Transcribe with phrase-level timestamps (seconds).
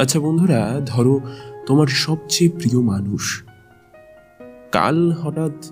[0.00, 1.20] আচ্ছা বন্ধুরা, ধরো
[1.66, 3.44] তোমার সবচেয়ে প্রিয় মানুষ।
[4.72, 5.66] কাল হঠাৎ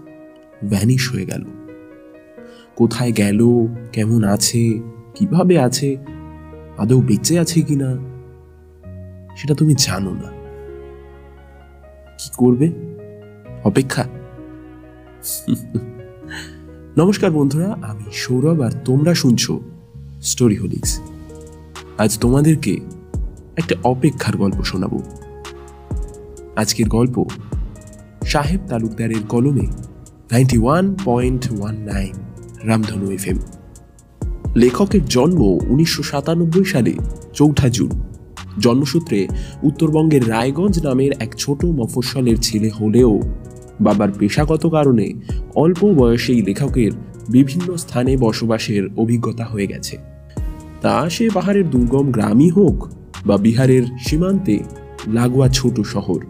[0.70, 1.44] ভ্যানিশ হয়ে গেল।
[2.76, 3.44] কোথায় গেল,
[3.92, 4.80] কেমন আছে,
[5.14, 5.96] কীভাবে আছে,
[6.78, 7.90] আদৌ বেঁচে আছে কিনা,
[9.36, 10.30] সেটা তুমি জানো না।
[12.18, 12.70] কি করবে?
[13.64, 14.04] অপেক্ষা।
[16.96, 19.60] নমস্কার বন্ধুরা, আমি সৌরভ আর তোমরা শুনছো
[20.22, 21.00] স্টোরি হোলিক্স
[21.98, 22.80] আজ তোমাদেরকে
[23.58, 25.02] একটা অপেক্ষার গল্প শোনাবো।
[26.56, 27.24] আজকের গল্প,
[28.26, 29.66] সাহেব তালুকদারের কলমে
[30.32, 32.12] ninety one point one nine,
[32.64, 33.24] Ramdhanu F
[34.56, 36.92] লেখকের জন্ম উনিশশো সাতানব্বই সালে,
[37.34, 37.90] চৌঠা জুন।
[38.58, 39.28] জন্মসূত্রে
[39.62, 43.20] উত্তরবঙ্গের রায়গঞ্জ নামের এক ছোট মফস্বলের ছেলে হলেও
[43.80, 45.12] বাবার পেশাগত কারণে
[45.54, 46.90] অল্প বয়সেই লেখকের
[47.28, 49.98] বিভিন্ন স্থানে বসবাসের অভিজ্ঞতা হয়ে গেছে।
[50.80, 54.58] তা সে পাহাড়ের দুর্গম গ্রামই হোক বা বিহারের সীমান্তে
[55.06, 56.24] লাগোয়া ছোট শহর।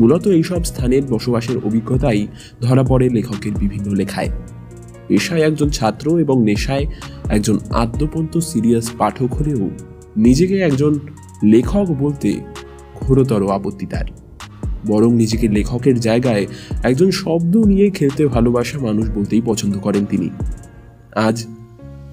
[0.00, 2.26] মূলত এইসব স্থানের বসবাসের অভিজ্ঞতাই
[2.60, 4.28] ধরা পড়ে লেখকের বিভিন্ন লেখায়।
[5.08, 6.86] পেশায় একজন ছাত্র এবং নেশায়
[7.28, 9.70] একজন আদ্যপন্ত সিরিয়াস পাঠক হলেও
[10.16, 10.98] নিজেকে একজন
[11.44, 12.40] লেখক বলতে
[12.94, 14.04] ঘোরতর আপত্তি তার।
[14.86, 16.46] বরং নিজেকে লেখকের জায়গায়
[16.82, 20.30] একজন শব্দ নিয়ে খেলতে ভালোবাসা মানুষ বলতেই পছন্দ করেন তিনি।
[21.16, 21.46] আজ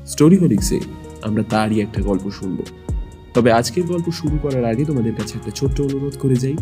[0.06, 0.80] স্টোরি হোলিক্সে
[1.22, 2.60] আমরা তারই একটা গল্প শুনব।
[3.36, 6.56] তবে আজকের গল্প শুরু করার আগে তোমাদের কাছে একটা ছোট্ট অনুরোধ করে যাই।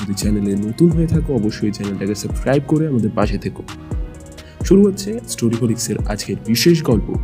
[0.00, 3.62] যদি চ্যানেলে নতুন হয়ে থাকো, অবশ্যই চ্যানেলটাকে সাবস্ক্রাইব করে আমাদের পাশে থেকো।
[4.64, 7.14] শুরু হচ্ছে স্টোরি হোলিক্সের আজকের বিশেষ গল্প।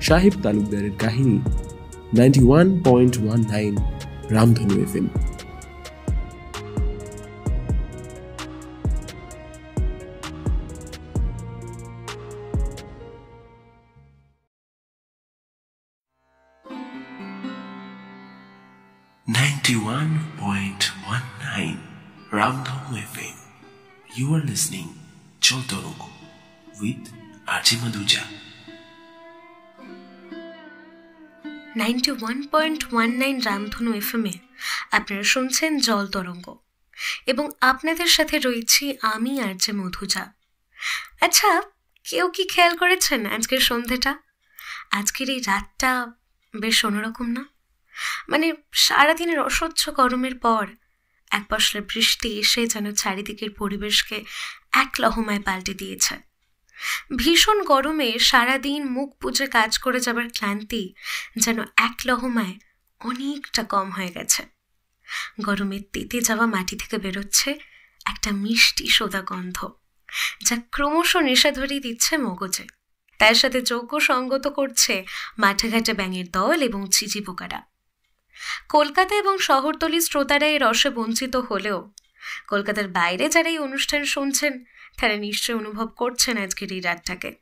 [0.00, 1.38] সাহেব তালুকদারের কাহিনী
[2.14, 3.76] ninety one point one nine
[4.30, 4.96] Ramdhanu F
[24.18, 24.88] You are listening
[25.40, 26.08] Choltorongo
[26.80, 27.02] with
[27.54, 28.22] Archie Maduja.
[31.76, 34.34] Ninety one point one nine Ramdhanu এফএমে
[34.90, 36.46] আপনারা শুনছেন জল তরঙ্গ
[37.26, 40.24] এবং আপনাদের সাথে রয়েছি আমি আর যে মধুজা।
[41.20, 41.62] আচ্ছা
[42.04, 44.18] কেউ কি খেয়াল করেছেন আজকের সন্ধেটা
[44.90, 46.06] আজকের এই রাতটা
[46.60, 47.44] বেশ অন্যরকম না?
[48.28, 50.66] মানে সারাদিনের অসহ্য গরমের পর
[51.30, 54.24] এক বছরের বৃষ্টি এসে যেন চারিদিকের পরিবেশকে
[54.72, 56.14] এক লহমায় পাল্টে দিয়েছে।
[57.16, 60.94] ভীষণ গরমে সারাদিন মুখ পুজে কাজ করে যাবার ক্লান্তি
[61.38, 62.54] যেন এক লহমায়
[63.00, 64.42] অনেকটা কম হয়ে গেছে।
[65.40, 67.58] গরমের তেতে যাওয়া মাটি থেকে বেরোচ্ছে
[68.06, 69.68] একটা মিষ্টি সোদা গন্ধ,
[70.44, 72.66] যা ক্রমশ নেশা ধরিয়ে দিচ্ছে মগজে।
[73.18, 75.04] তার সাথে যোগ্য সঙ্গত করছে
[75.38, 77.67] মাঠে ঘাটে ব্যাঙের দল এবং চিচি পোকারা।
[78.68, 81.92] কলকাতা এবং শহরতলি শ্রোতারা এই রসে বঞ্চিত হলেও
[82.48, 84.64] কলকাতার বাইরে যারা এই অনুষ্ঠান শুনছেন,
[84.98, 87.34] তারা নিশ্চয় অনুভব করছেন আজকের এই রাতটাকে।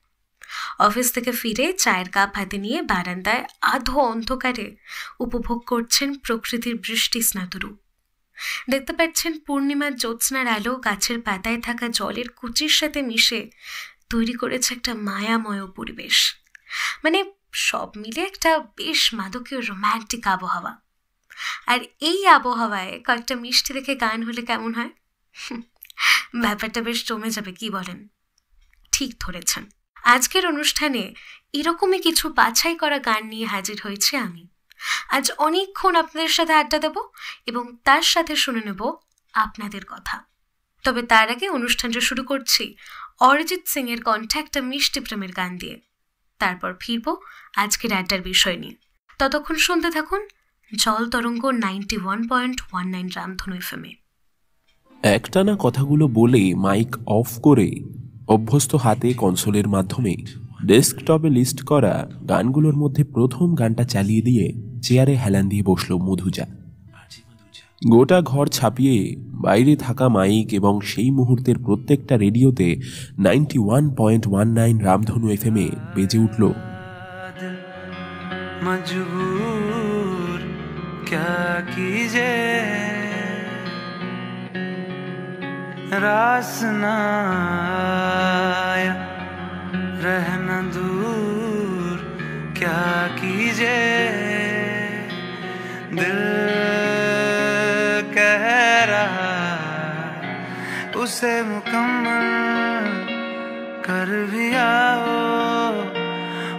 [0.79, 4.77] অফিস থেকে ফিরে চায়ের কাপ হাতে নিয়ে বারান্দায় আধো অন্ধকারে
[5.21, 7.77] উপভোগ করছেন প্রকৃতির বৃষ্টি স্নাতরু
[8.71, 13.51] দেখতে পাচ্ছেন পূর্ণিমার জ্যোৎস্নার আলো গাছের পাতায় থাকা জলের কুচির সাথে মিশে
[14.11, 16.37] তৈরি করেছে একটা মায়াময় পরিবেশ।
[17.05, 20.86] মানে সব মিলে একটা বেশ মাদকীয় রোম্যান্টিক আবহাওয়া।
[21.67, 24.91] আর এই আবহাওয়ায় কয়েকটা মিষ্টি দেখে গান হলে কেমন হয়?
[26.35, 28.09] ব্যাপারটা বেশ জমে যাবে, কি বলেন?
[28.93, 29.71] ঠিক ধরেছেন।
[30.05, 31.15] আজকের অনুষ্ঠানে
[31.53, 34.49] এরকমই কিছু বাছাই করা গান নিয়ে হাজির হয়েছে আমি।
[35.09, 36.95] আজ অনেকক্ষণ আপনাদের সাথে আড্ডা দেব
[37.47, 38.95] এবং তার সাথে শুনে নেব
[39.33, 40.25] আপনাদের কথা।
[40.83, 42.77] তবে তার আগে অনুষ্ঠানটা শুরু করছি
[43.21, 45.81] অরিজিৎ সিং এর কণ্ঠে একটা মিষ্টি প্রেমের গান দিয়ে।
[46.39, 47.17] তারপর ফিরব
[47.57, 48.77] আজকের আড্ডার বিষয় নিয়ে।
[49.19, 50.29] ততক্ষণ শুনতে থাকুন
[50.75, 53.89] জল তরঙ্গ ninety one point one nine Ramdhanu এফএমে
[55.03, 57.81] একটানা কথাগুলো বলে মাইক অফ করে
[58.29, 60.17] অভ্যস্ত হাতে কনসোলের মাধ্যমে
[60.67, 64.53] ডেস্কটপে লিস্ট করা গানগুলোর মধ্যে প্রথম গানটা চালিয়ে দিয়ে
[64.83, 66.47] চেয়ারে হেলান দিয়ে বসল মধুজা।
[67.89, 72.81] গোটা ঘর ছাপিয়ে বাইরে থাকা মাইক এবং সেই মুহূর্তের প্রত্যেকটা রেডিওতে
[73.19, 76.53] ninety one point one nine Ramdhanu এফএমে বেজে উঠল।
[78.65, 79.56] মজবুর
[81.09, 82.63] क्या कीजिए?
[85.93, 86.61] रास
[88.75, 88.95] आया
[90.03, 91.97] रहना दूर।
[92.59, 93.89] क्या कीजिए?
[95.93, 96.19] दिल
[98.15, 98.45] कह
[98.85, 99.37] रहा,
[101.03, 102.37] उसे मुकम्मल
[103.85, 105.27] कर भी आओ।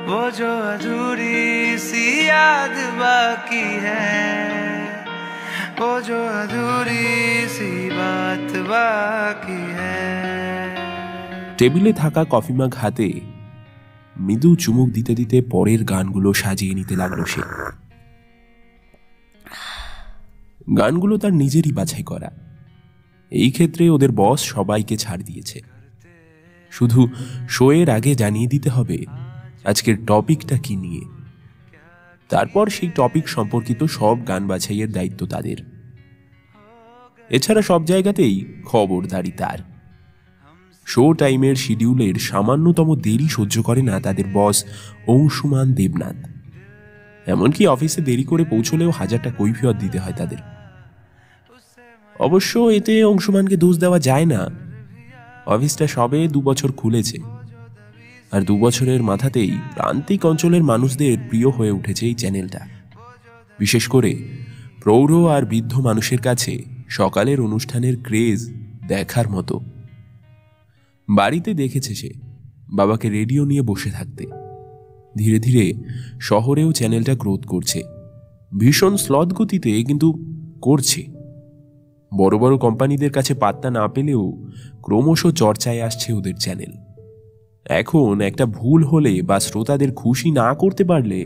[0.07, 3.36] वो जो अधूरी सी याद बाकी
[3.80, 4.22] है
[5.80, 10.00] वो जो अधूरी सी बात बाकी है
[11.58, 13.08] টেবিলে থাকা কফি মাগ হাতে
[14.16, 17.42] মৃদু চুমুক দিতে দিতে পরের গানগুলো সাজিয়ে নিতে লাগলো সে
[20.78, 22.30] গানগুলো তার নিজেরই বাছাই করা
[23.32, 25.58] এই ক্ষেত্রে ওদের বস সবাইকে ছাড় দিয়েছে
[26.72, 27.00] শুধু
[27.48, 28.98] শোয়ের আগে জানিয়ে দিতে হবে
[29.64, 31.02] আজকের টপিকটা কি নিয়ে
[32.29, 35.57] তারপর সেই টপিক সম্পর্কিত সব গান বাছাইয়ের দায়িত্ব তাদের।
[37.29, 39.57] এছাড়া সব জায়গাতেই খবরদারি তার।
[40.85, 44.65] শো টাইমের শিডিউলের সামান্যতম দেরি সহ্য করে না তাদের বস
[45.07, 46.15] অংশুমান দেবনাথ।
[47.27, 50.37] এমনকি অফিসে দেরি করে পৌঁছলেও হাজারটা কৈফিয়ত দিতে হয় তাদের।
[52.19, 54.49] অবশ্য এতে অংশুমানকে দোষ দেওয়া যায় না।
[55.45, 57.36] অফিসটা সবে দু বছর খুলেছে।
[58.31, 62.67] আর দু বছরের মাথাতেই প্রান্তিক অঞ্চলের মানুষদের প্রিয় হয়ে উঠেছে এই চ্যানেলটা।
[63.59, 64.15] বিশেষ করে
[64.83, 68.53] প্রৌঢ় আর বৃদ্ধ মানুষের কাছে সকালের অনুষ্ঠানের ক্রেজ
[68.87, 69.59] দেখার মতো।
[71.09, 72.09] বাড়িতে দেখেছে সে
[72.69, 74.25] বাবাকে রেডিও নিয়ে বসে থাকতে।
[75.17, 75.73] ধীরে ধীরে
[76.21, 77.83] শহরেও চ্যানেলটা গ্রোথ করছে।
[78.59, 80.13] ভীষণ স্লথ গতিতে কিন্তু
[80.61, 81.05] করছে।
[82.17, 84.47] বড় বড় কোম্পানিদের কাছে পাত্তা না পেলেও
[84.81, 86.86] ক্রমশ চর্চায় আসছে ওদের চ্যানেল।
[87.69, 91.25] এখন একটা ভুল হলে বা শ্রোতাদের খুশি না করতে পারলে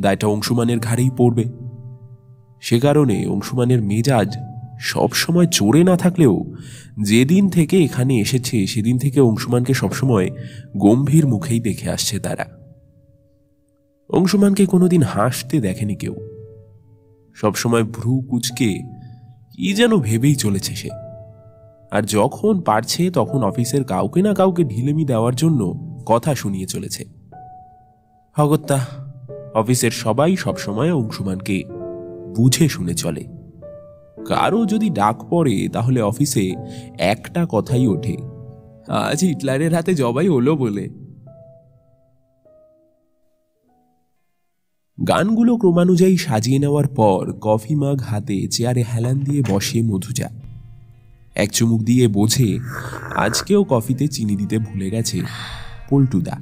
[0.00, 1.44] দায়টা অংশুমানের ঘাড়েই পড়বে।
[2.60, 4.36] সে কারণে অংশুমানের মেজাজ
[4.80, 6.44] সবসময় চড়ে না থাকলেও
[7.02, 10.30] যেদিন থেকে এখানে এসেছে, সেদিন থেকে অংশুমানকে সবসময়
[10.76, 12.46] গম্ভীর মুখেই দেখে আসছে তারা।
[14.10, 16.14] অংশুমানকে কোনোদিন হাসতে দেখেনি কেউ।
[17.34, 18.82] সবসময় ভ্রু কুচকে
[19.56, 20.88] কি যেন ভেবেই চলেছে সে।
[21.92, 25.74] আর যখন পারছে তখন অফিসের কাউকে না কাউকে ঢিলেমি দেওয়ার জন্য
[26.06, 27.04] কথা শুনিয়ে চলেছে।
[28.36, 28.86] হগত্যা
[29.54, 31.62] অফিসের সবাই সবসময় অংশুমানকে
[32.36, 33.24] বুঝে শুনে চলে।
[34.26, 36.52] কারও যদি ডাক পড়ে তাহলে অফিসে
[36.98, 38.16] একটা কথাই ওঠে,
[38.88, 40.88] আজ হিটলারের হাতে জবাই হলো বলে।
[45.08, 50.41] গানগুলো ক্রমানুযায়ী সাজিয়ে নেওয়ার পর কফি মাগ হাতে চেয়ারে হেলান দিয়ে বসে মধুজা।
[51.34, 52.58] এক চুমুক দিয়ে বোঝে,
[53.16, 55.20] আজকেও কফিতে চিনি দিতে ভুলে গেছে
[55.90, 56.38] পল্টুদা।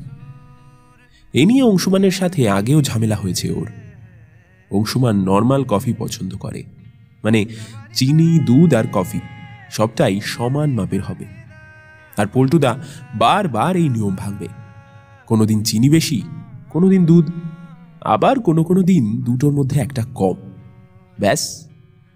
[1.32, 3.70] এ নিয়ে অংশুমানের সাথে আগেও ঝামেলা হয়েছে ওর।
[4.70, 6.64] অংশুমান নর্মাল কফি পছন্দ করে।
[7.24, 7.44] মানে
[7.94, 9.20] চিনি, দুধ আর কফি
[9.70, 11.24] সবটাই সমান মাপের হবে।
[12.16, 12.78] আর পল্টুদা
[13.14, 14.48] বারবার এই নিয়ম ভাঙবে।
[15.26, 16.22] কোনোদিন চিনি বেশি,
[16.70, 17.30] কোনোদিন দুধ,
[18.00, 20.34] আবার কোনো কোনো দিন দুটোর মধ্যে একটা কম।
[21.18, 21.68] ব্যাস,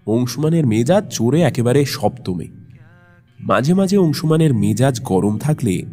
[0.07, 2.54] অংশুমানের মেজাজ চড়ে একেবারে সপ্তমে।
[3.39, 5.83] মাঝে মাঝে অংশুমানের মেজাজ গরম থাকলে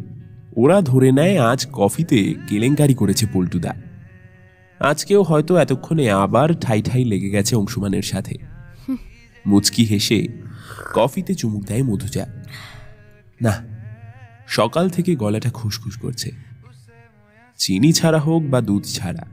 [0.57, 3.75] ওরা ধরে নেয় আজ কফিতে কেলেঙ্কারি করেছে পল্টুদা।
[4.79, 8.37] আজকেও হয়তো এতক্ষণে আবার ঠাই ঠাই লেগে গেছে অংশুমানের সাথে।
[9.45, 10.27] মুচকি হেসে
[10.95, 12.43] কফিতে চুমুক দেয় মধুজা।
[13.41, 13.53] না,
[14.47, 16.31] সকাল থেকে গলাটা খুসখুস করছে।
[17.57, 19.25] চিনি ছাড়া হোক বা দুধ ছাড়া,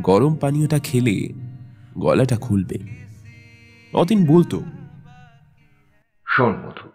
[0.00, 1.28] গরম পানীয়টা খেলে
[1.98, 2.78] গলাটা খুলবে।
[3.92, 4.62] অদিন বলতো,
[6.26, 6.87] শোন মধু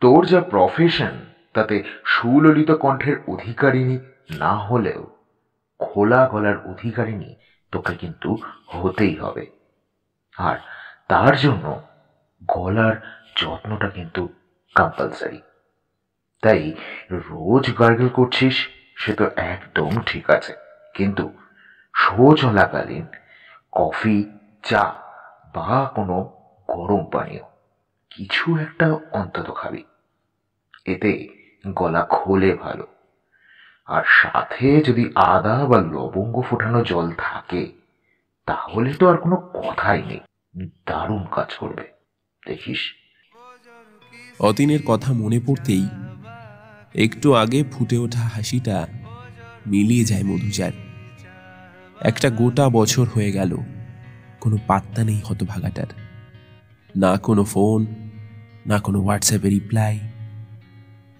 [0.00, 1.18] তোর যা প্রফেশন
[1.54, 3.98] তাতে সুললিত কণ্ঠের অধিকারিণী
[4.38, 5.06] না হলেও
[5.78, 7.34] খোলা গলার অধিকারিণী
[7.72, 9.46] তোকে কিন্তু হতেই হবে।
[10.38, 10.56] আর
[11.08, 11.82] তার জন্য
[12.46, 12.96] গলার
[13.36, 14.28] যত্নটা কিন্তু
[14.74, 15.42] কম্পালসারি
[16.42, 16.74] তাই
[17.10, 20.54] রোজ গার্গেল করছিস, সে তো একদম ঠিক আছে।
[20.94, 21.32] কিন্তু
[21.96, 23.06] শো চলাকালীন
[23.72, 24.24] কফি
[24.62, 24.94] চা
[25.54, 26.16] বা কোনো
[26.68, 27.42] গরম পানীয়
[28.18, 29.84] কিছু একটা অন্তত খাবি।
[30.84, 31.28] এতে
[31.66, 32.86] গলা খোলে ভালো।
[33.86, 37.72] আর সাথে যদি আদা বা লবঙ্গ ফোটানো জল থাকে,
[38.46, 40.20] তাহলে তো আর কোনো কথাই নেই।
[40.86, 41.92] দারুণ কাজ করবে।
[42.46, 42.78] দেখিস?
[44.40, 45.88] অতীনের কথা মনে পড়তেই
[46.94, 48.86] একটু আগে ফুটে ওঠা হাসিটা
[49.66, 50.72] মিলিয়ে যায় মধুজার।
[52.00, 53.56] একটা গোটা বছর হয়ে গেল,
[54.40, 55.86] কোনো পাত্তা নেই হতভাগাটার।
[56.96, 58.07] না কোনো ফোন
[58.68, 59.98] না কোনো হোয়াটসঅ্যাপে রিপ্লাই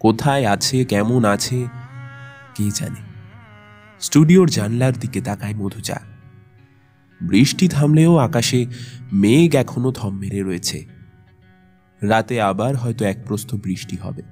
[0.01, 1.67] কোথায় আছে, কেমন আছে,
[2.55, 3.01] কে জানে।
[4.01, 6.01] স্টুডিওর জানলার দিকে তাকায় মধুজা
[7.23, 8.67] বৃষ্টি থামলেও আকাশে
[9.13, 10.87] মেঘ এখনও থম মেরে রয়েছে।
[12.03, 14.23] রাতে আবার হয়তো এক প্রস্থ বৃষ্টি হবে।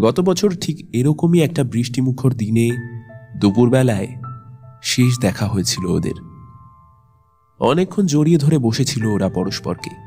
[0.00, 2.70] গত বছর ঠিক এরকমই একটা বৃষ্টিমুখর দিনে
[3.38, 4.08] দুপুরবেলায়
[4.82, 6.14] শেষ দেখা হয়েছিল ওদের।
[7.60, 10.05] অনেকক্ষণ জড়িয়ে ধরে বসেছিল ওরা পরস্পরকে।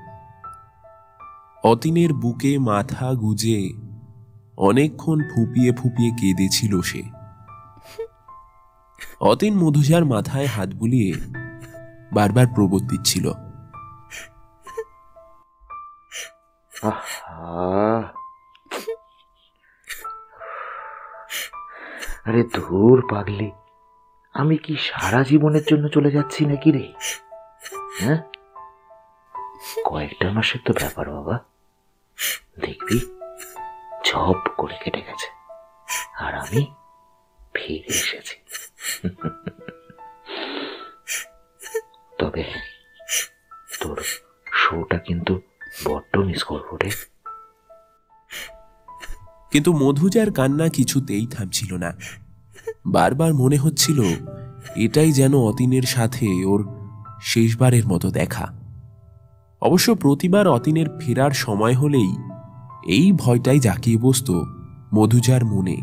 [1.64, 3.74] অতীনের বুকে মাথা গুজে
[4.58, 7.04] অনেকক্ষণ ফুপিয়ে ফুপিয়ে কেঁদেছিল সে।
[9.20, 11.14] অতীন মধুজার মাথায় হাত বুলিয়ে
[12.14, 13.32] বারবার প্রবোধ দিচ্ছিল।
[22.26, 23.52] আরে ধুর পাগলি,
[24.34, 26.94] আমি কি সারা জীবনের জন্য চলে যাচ্ছি নাকি রে?
[28.02, 28.20] হ্যাঁ?
[29.86, 31.49] কয়েকটা মাসের তো ব্যাপার বাবা।
[32.60, 33.00] দেখবি,
[34.06, 35.28] ঝপ করে কেটে গেছে।
[36.20, 36.66] আর আমি
[37.54, 38.36] ফিরে এসেছি।
[42.20, 42.44] তবে
[43.82, 44.04] তোর
[44.54, 45.42] শোটা কিন্তু
[45.86, 46.92] বড্ড মিস করব রে।
[49.52, 51.94] কিন্তু মধুজার কান্না কিছুতেই থামছিল না।
[52.86, 54.04] বারবার মনে হচ্ছিল,
[54.76, 56.80] এটাই যেন অতীনের সাথে ওর
[57.22, 58.60] শেষবারের মতো দেখা।
[59.62, 62.16] অবশ্য প্রতিবার অতীনের ফেরার সময় হলেই
[62.86, 64.44] এই ভয়টাই জাকিয়ে বসত
[64.94, 65.78] মধুজার মনে।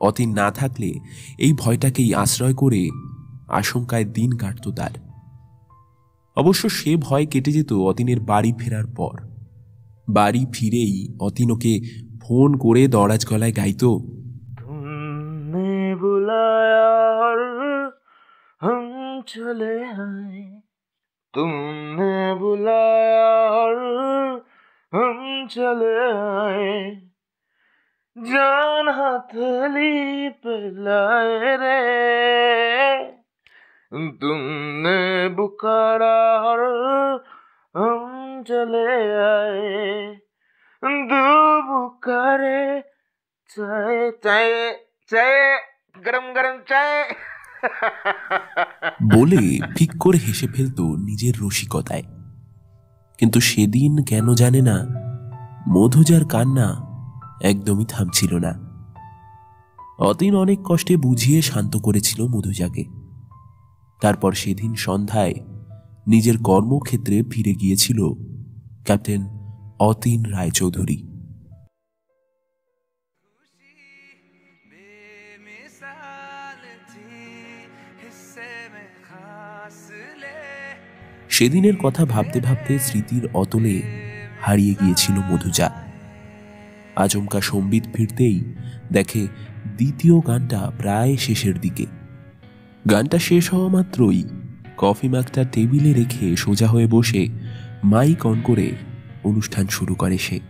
[0.00, 1.00] অতীন না থাকলে
[1.38, 2.88] এই ভয়টাকেই আশ্রয় করে
[3.48, 4.90] আশঙ্কায় দিন কাটত তার।
[6.36, 9.20] অবশ্য সে ভয় কেটে যেত অতীনের বাড়ি ফেরার পর।
[10.08, 11.80] বাড়ি ফিরেই অতীন ওকে
[12.22, 13.98] ফোন করে দরাজ গলায় গাইত
[19.26, 20.60] চলে আয়।
[21.32, 24.14] তুমনে বুলায়
[24.93, 25.95] चले आए तुमने बुलाया और हम चले
[26.55, 27.09] आए
[28.17, 31.79] जान हथेली पे लाए रे
[33.93, 36.61] तुमने बुखारा और
[37.75, 38.85] हम चले
[39.23, 40.17] आए
[40.83, 42.81] दो बुखारे
[43.49, 44.71] चाय चाय
[45.11, 45.57] चाय
[45.95, 47.15] गरम गरम चाय
[49.13, 49.37] বলে
[49.77, 52.12] ফিক করে হেসে ফেলত নিজের রসিকতায়
[53.18, 54.86] কিন্তু সেদিন কেন জানে না,
[55.68, 56.84] মধুজার কান্না
[57.42, 58.64] একদমই থামছিল না।
[59.98, 62.84] অতীন অনেক কষ্টে বুঝিয়ে শান্ত করেছিল মধুজাকে।
[64.02, 65.34] তারপর সেদিন সন্ধ্যায়
[66.06, 68.08] নিজের কর্মক্ষেত্রে ফিরে গিয়েছিল
[68.84, 69.26] ক্যাপ্টেন
[69.80, 71.13] অতীন রায়চৌধুরী।
[81.34, 83.82] সেদিনের কথা ভাবতে ভাবতে স্মৃতির অতলে
[84.40, 85.84] হারিয়ে গিয়েছিল মধুজা।
[86.96, 88.54] আচমকা সম্বিত ফিরতেই
[88.92, 89.26] দেখে
[89.76, 91.86] দ্বিতীয় গানটা প্রায় শেষের দিকে।
[92.90, 94.24] গানটা শেষ হওয়া মাত্রই
[94.76, 97.28] কফি মাগটা টেবিলে রেখে সোজা হয়ে বসে
[97.84, 98.70] মাইক অন করে
[99.24, 100.40] অনুষ্ঠান শুরু করে সে।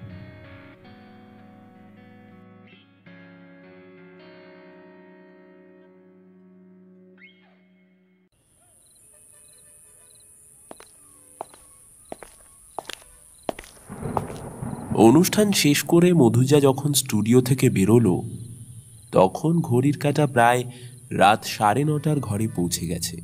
[14.95, 18.23] অনুষ্ঠান শেষ করে মধুজা যখন স্টুডিও থেকে বেরোলো
[19.13, 20.65] তখন ঘড়ির কাঁটা প্রায়
[21.11, 23.17] রাত সাড়ে নটার ঘরে পৌঁছে গেছে।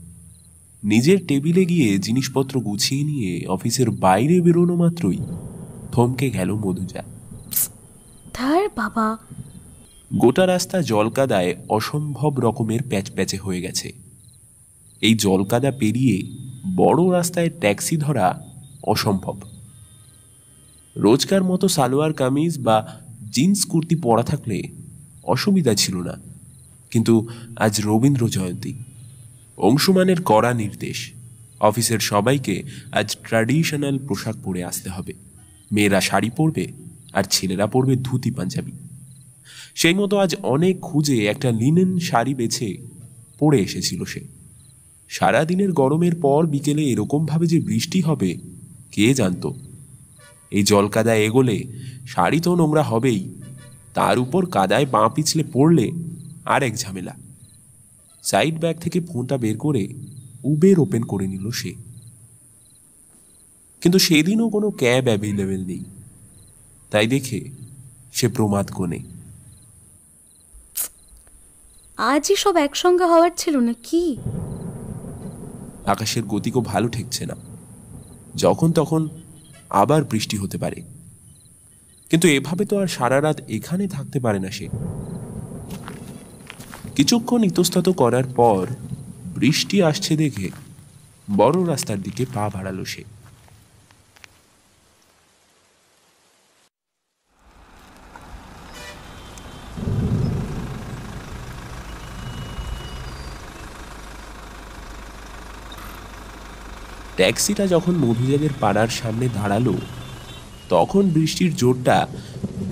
[0.84, 5.18] নিজের টেবিলে গিয়ে জিনিসপত্র গুছিয়ে নিয়ে অফিসের বাইরে বেরোনো মাত্রই
[5.92, 7.02] থমকে গেল মধুজা।
[8.34, 9.18] ধার বাবা।
[10.14, 13.92] গোটা রাস্তা জলকাদায় অসম্ভব রকমের প্যাচপ্যাচে হয়ে গেছে।
[15.00, 16.22] এই জলকাদা পেরিয়ে
[16.76, 18.46] বড় রাস্তায় ট্যাক্সি ধরা
[18.82, 19.40] অসম্ভব।
[20.96, 23.00] রোজকার মতো সালোয়ার, কামিজ বা
[23.32, 24.62] জিন্স, কুর্তি পরা থাকলে
[25.24, 26.12] অসুবিধা ছিল না।
[26.90, 28.74] কিন্তু আজ রবীন্দ্র জয়ন্তী।
[29.56, 31.12] অংশুমানের কড়া নির্দেশ।
[31.60, 35.12] অফিসের সবাইকে আজ ট্র্যাডিশনাল পোশাক পরে আসতে হবে।
[35.72, 36.72] মেয়েরা শাড়ি পরবে
[37.12, 38.72] আর ছেলেরা পরবে ধুতি, পাঞ্জাবি।
[39.74, 42.76] সেই মতো আজ অনেক খুঁজে একটা লিনেন শাড়ি বেছে
[43.38, 44.20] পরে এসেছিল সে।
[45.08, 48.36] সারাদিনের গরমের পর বিকেলে এরকমভাবে যে বৃষ্টি হবে,
[48.92, 49.54] কে জানতো?
[50.50, 51.64] এই জল কাদায় এগোলে
[52.06, 53.34] শাড়ি তো নোংরা হবেই।
[53.94, 55.90] তার উপর কাদায় বাঁ পিছলে পড়লে
[56.44, 57.16] আর এক ঝামেলা।
[58.22, 59.88] সাইড ব্যাগ থেকে ফোনটা বের করে
[60.44, 61.74] উবের ওপেন করে নিল সে।
[63.80, 65.84] কিন্তু সেদিনও কোনো ক্যাব অ্যাভেলেবেল নেই।
[66.90, 67.50] তাই দেখে
[68.12, 68.98] সে প্রমাদ কোণে।
[71.96, 74.16] আজই সব একসঙ্গে হওয়ার ছিল না কি?
[75.86, 77.34] আকাশের গতিকও ভালো ঠেকছে না।
[78.34, 79.08] যখন তখন
[79.70, 80.82] আবার বৃষ্টি হতে পারে।
[82.10, 84.68] কিন্তু এভাবে তো আর সারা রাত এখানে থাকতে পারে না সে।
[86.96, 88.66] কিছুক্ষণ ইতস্তত করার পর
[89.38, 90.50] বৃষ্টি আসছে দেখে
[91.36, 93.04] বড় রাস্তার দিকে পা বাড়ালো সে।
[107.20, 109.68] ট্যাক্সিটা যখন মধুজাদের পাড়ার সামনে দাঁড়াল,
[110.72, 111.96] তখন বৃষ্টির জোরটা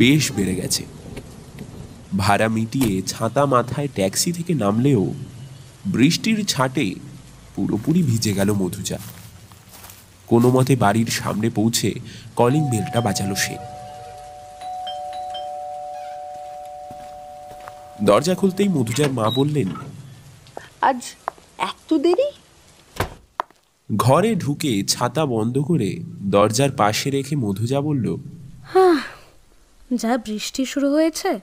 [0.00, 0.83] বেশ বেড়ে গেছে।
[2.23, 5.02] ভাড়া মিটিয়ে ছাতা মাথায় ট্যাক্সি থেকে নামলেও
[5.95, 6.87] বৃষ্টির ছাটে
[7.55, 8.99] পুরোপুরি ভিজে গেল মধুজা।
[10.31, 11.90] কোনো মতে বাড়ির সামনে পৌঁছে
[12.38, 13.55] কলিং বেলটা বাজালো সে।
[18.09, 19.69] দরজা খুলতেই মধুজার মা বললেন,
[20.88, 21.00] আজ
[21.71, 22.28] এত দেরি?
[23.90, 28.16] ঘরে ঢুকে ছাতা বন্ধ করে দরজার পাশে রেখে মধুজা বলল
[29.92, 31.40] যা বৃষ্টি শুরু হয়েছে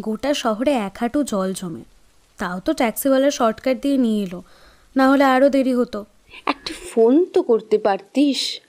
[0.00, 1.84] গোটা শহরে এক হাঁটু জল জমে।
[2.38, 4.42] তাও তো ট্যাক্সিওয়ালা শর্টকাট দিয়ে নিয়ে এলো
[4.96, 6.04] না হলে আরও দেরি হতো।
[6.46, 8.60] একটা ফোন তো করতে পারতিস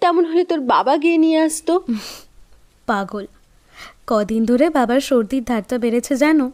[0.00, 1.74] তেমন হলে তোর বাবা গিয়ে নিয়ে আসতো।
[2.86, 3.26] পাগল
[4.06, 6.52] কদিন ধরে বাবার সর্দির ধারটা বেড়েছে জানো?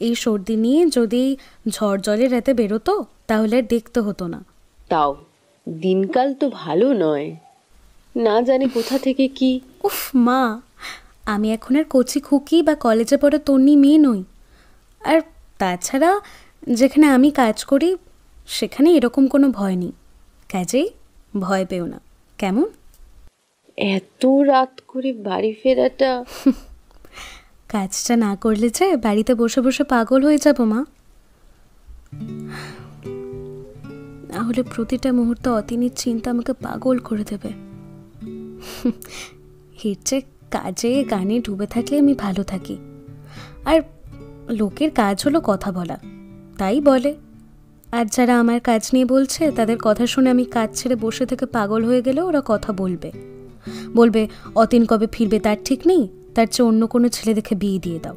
[0.00, 1.36] এই সর্দি নিয়ে যদি
[1.68, 4.44] ঝড় জলের রাতে বেরোতো তাহলে আর দেখতে হতো না।
[4.88, 5.16] তাও
[5.74, 7.36] দিনকাল তো ভালো নয়।
[8.16, 10.60] না জানি কোথা থেকে কি। উফ মা
[11.26, 14.24] আমি এখন আর কচি খুকি বা কলেজে পড়া তন্নি মেয়ে নই।
[15.00, 15.20] আর
[15.58, 16.20] তাছাড়া
[16.68, 17.96] যেখানে আমি কাজ করি
[18.46, 19.92] সেখানে এরকম কোনো ভয় নেই।
[20.52, 20.88] কাজেই
[21.40, 22.00] ভয় পেও না।
[22.38, 22.64] কেমন?
[23.76, 26.24] এত রাত করে বাড়ি ফেরাটা।
[27.68, 30.84] কাজটা না করলে যে বাড়িতে বসে বসে পাগল হয়ে যাব মা।
[34.28, 37.50] না হলে প্রতিটা মুহূর্তে অতিনির চিন্তা আমাকে পাগল করে দেবে।
[40.04, 42.76] চেয়ে কাজে গানে ডুবে থাকলে আমি ভালো থাকি।
[43.64, 43.80] আর
[44.50, 45.98] লোকের কাজ হলো কথা বলা,
[46.58, 47.14] তাই বলে।
[47.92, 51.84] আর যারা আমার কাজ নিয়ে বলছে, তাদের কথা শুনে আমি কাজ ছেড়ে বসে থেকে পাগল
[51.84, 53.12] হয়ে গেলে ওরা কথা বলবে।
[53.94, 56.08] বলবে, অতীন কবে ফিরবে তার ঠিক নেই?
[56.34, 58.16] তার চেয়ে অন্য কোনো ছেলে দেখে বিয়ে দিয়ে দাও।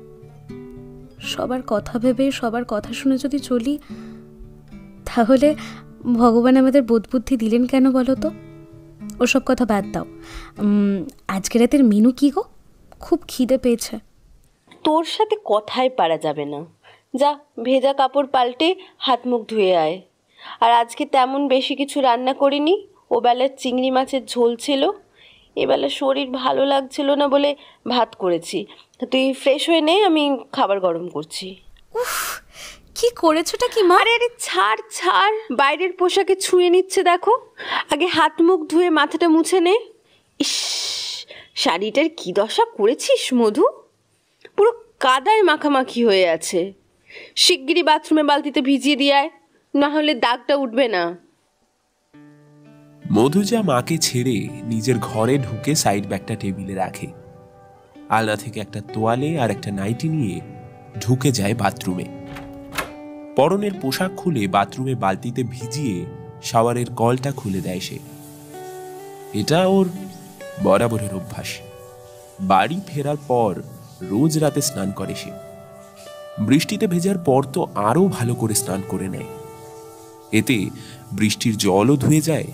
[1.20, 3.78] সবার কথা ভেবে, সবার কথা শুনে যদি চলি,
[5.06, 5.56] তাহলে
[6.06, 8.32] ভগবান আমাদের বোধ বুদ্ধি দিলেন কেন বলো তো?
[9.20, 10.06] ওসব কথা বাদ দাও।
[11.28, 12.44] আজকে রাতের মেনু কি গো?
[13.00, 14.00] খুব খিদে পেয়েছে।
[14.84, 16.66] তোর সাথে কথাই পারা যাবে না।
[17.16, 20.02] যা ভেজা কাপড় পাল্টে হাত মুখ ধুয়ে আয়।
[20.60, 24.92] আর আজকে তেমন বেশি কিছু রান্না করিনি। ও বেলার চিংড়ি মাছের ঝোল ছিল।
[25.56, 27.56] এবেলা শরীর ভালো লাগছিল না বলে
[27.88, 28.66] ভাত করেছি।
[29.00, 31.56] তা তুই ফ্রেশ হয়ে নে আমি খাবার গরম করছি।
[32.96, 33.96] কি করেছোটা কি মা?
[33.96, 37.54] আরে আরে ছাড় ছাড়। বাইরের পোশাকে ছুঁয়ে নিচ্ছে দেখো।
[37.92, 39.80] আগে হাত মুখ ধুয়ে মাথাটা মুছে নে।
[40.40, 40.54] ইস
[41.56, 43.66] শাড়িটার কি দশা করেছিস মধু?
[44.58, 46.74] পুরো কাদায় মাখামাখি হয়ে আছে।
[47.36, 49.30] শিগগিরই বাথরুমে বালতিতে ভিজিয়ে দিয়ে আয়
[49.76, 51.18] না হলে দাগটা উঠবে না।
[53.12, 57.08] মধুজা মাকে ছেড়ে নিজের ঘরে ঢুকে সাইড ব্যাগটা টেবিলে রাখে।
[58.10, 60.42] আলনা থেকে একটা তোয়ালে আর একটা নাইটি নিয়ে
[61.00, 62.06] ঢুকে যায় বাথরুমে
[63.36, 66.06] পরনের পোশাক খুলে বাথরুমে বালতিতে ভিজিয়ে
[66.44, 68.00] শাওয়ারের কলটা খুলে দেয় সে।
[69.34, 69.90] এটা ওর
[70.64, 71.50] বরাবরের অভ্যাস।
[72.42, 73.62] বাড়ি ফেরার পর
[74.02, 75.32] রোজ রাতে স্নান করে সে।
[76.42, 79.30] বৃষ্টিতে ভেজার পর তো আরও ভালো করে স্নান করে নেয়।
[80.32, 80.70] এতে
[81.12, 82.48] বৃষ্টির জলও ধুয়ে যায়,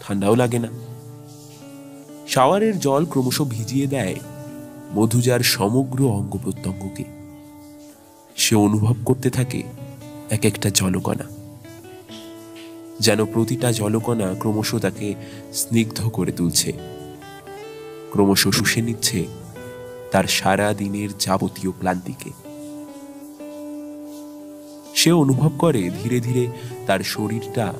[0.00, 0.68] ঠান্ডাও লাগে না।
[2.28, 4.14] শাওয়ারের জল ক্রমশ ভিজিয়ে দেয়
[4.94, 7.04] মধুজার সমগ্র অঙ্গ প্রত্যঙ্গকে।
[8.36, 9.62] সে অনুভব করতে থাকে
[10.32, 11.24] এক একটা জলকণা।
[13.00, 15.14] যেন প্রতিটা জলকণা ক্রমশ তাকে
[15.52, 16.72] স্নিগ্ধ করে তুলছে।
[18.10, 19.26] ক্রমশ শুষে নিচ্ছে
[20.12, 22.30] তার সারা দিনের যাবতীয় ক্লান্তিকে।
[24.94, 26.46] সে অনুভব করে ধীরে ধীরে
[26.86, 27.72] তার শরীরটা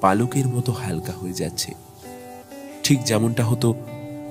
[0.00, 1.74] পালকের মতো হালকা হয়ে যাচ্ছে।
[2.82, 3.74] ঠিক যেমনটা হতো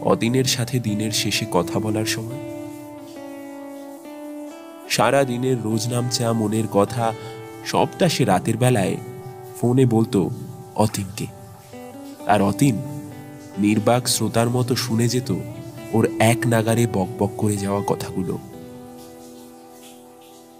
[0.01, 2.52] অদিনের সাথে দিনের শেষে কথা বলার সময়।
[4.93, 7.13] সারা দিনের রোজ নামচা মনের কথা
[7.65, 8.97] সবটা সে রাতের বেলায়
[9.61, 10.29] ফোনে বলতো
[10.75, 11.25] অতীনকে।
[12.27, 12.75] আর অতীন
[13.59, 15.35] নির্বাক শ্রোতার মতো শুনে যেত
[15.93, 18.39] ওর এক নাগারে বক বক করে যাওয়া কথাগুলো।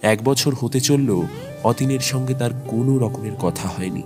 [0.01, 1.21] এক বছর হতে চলল
[1.63, 4.03] অতীনের সঙ্গে তার কোনো রকমের কথা হয়নি।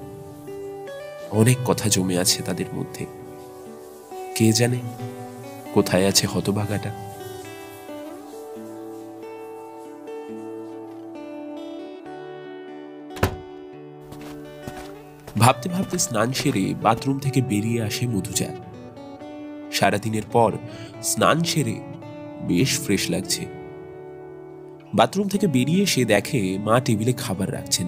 [1.32, 3.06] অনেক কথা জমে আছে তাদের মধ্যে।
[4.36, 4.80] কে জানে
[5.74, 7.07] কোথায় আছে হতভাগাটা?
[15.40, 18.50] ভাবতে ভাবতে স্নান সেরে বাথরুম থেকে বেরিয়ে আসে মধুজা
[19.72, 20.52] সারাদিনের পর
[21.04, 21.80] স্নান সেরে
[22.48, 23.46] বেশ ফ্রেশ লাগছে।
[24.94, 27.88] বাথরুম থেকে বেরিয়ে এসে দেখে মা টেবিলে খাবার রাখছেন।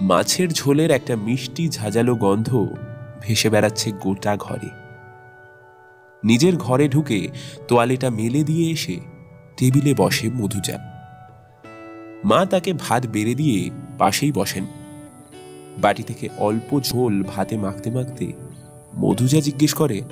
[0.00, 2.66] মাছের ঝোলের একটা মিষ্টি ঝাঁঝালো গন্ধ
[3.22, 4.70] ভেসে বেড়াচ্ছে গোটা ঘরে।
[6.24, 7.28] নিজের ঘরে ঢুকে
[7.68, 8.96] তোয়ালেটা মেলে দিয়ে এসে
[9.56, 10.76] টেবিলে বসে মধুজা
[12.24, 14.66] মা তাকে ভাত বেড়ে দিয়ে পাশেই বসেন।
[15.78, 18.32] বাটি থেকে অল্প ঝোল ভাতে মাখতে মাখতে
[18.96, 20.02] মধুজা জিজ্ঞেস করে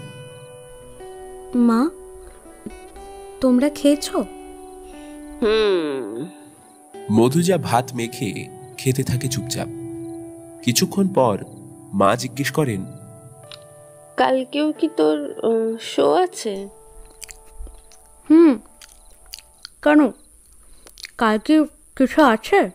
[1.55, 1.88] মা
[3.40, 4.18] তোমরা খেয়েছো?
[5.42, 6.29] হুম।
[7.12, 8.48] মধুজা ভাত মেখে
[8.79, 9.68] খেতে থাকে চুপচাপ।
[10.64, 11.38] কিছুক্ষণ পর
[11.94, 12.85] মা জিজ্ঞেস করেন
[14.16, 15.35] কালকেও কি তোর
[15.81, 16.68] শো আছে?
[18.31, 18.59] হুম।
[19.83, 20.11] কেন?
[21.18, 21.64] কালকে
[21.96, 22.70] কিছু আছে?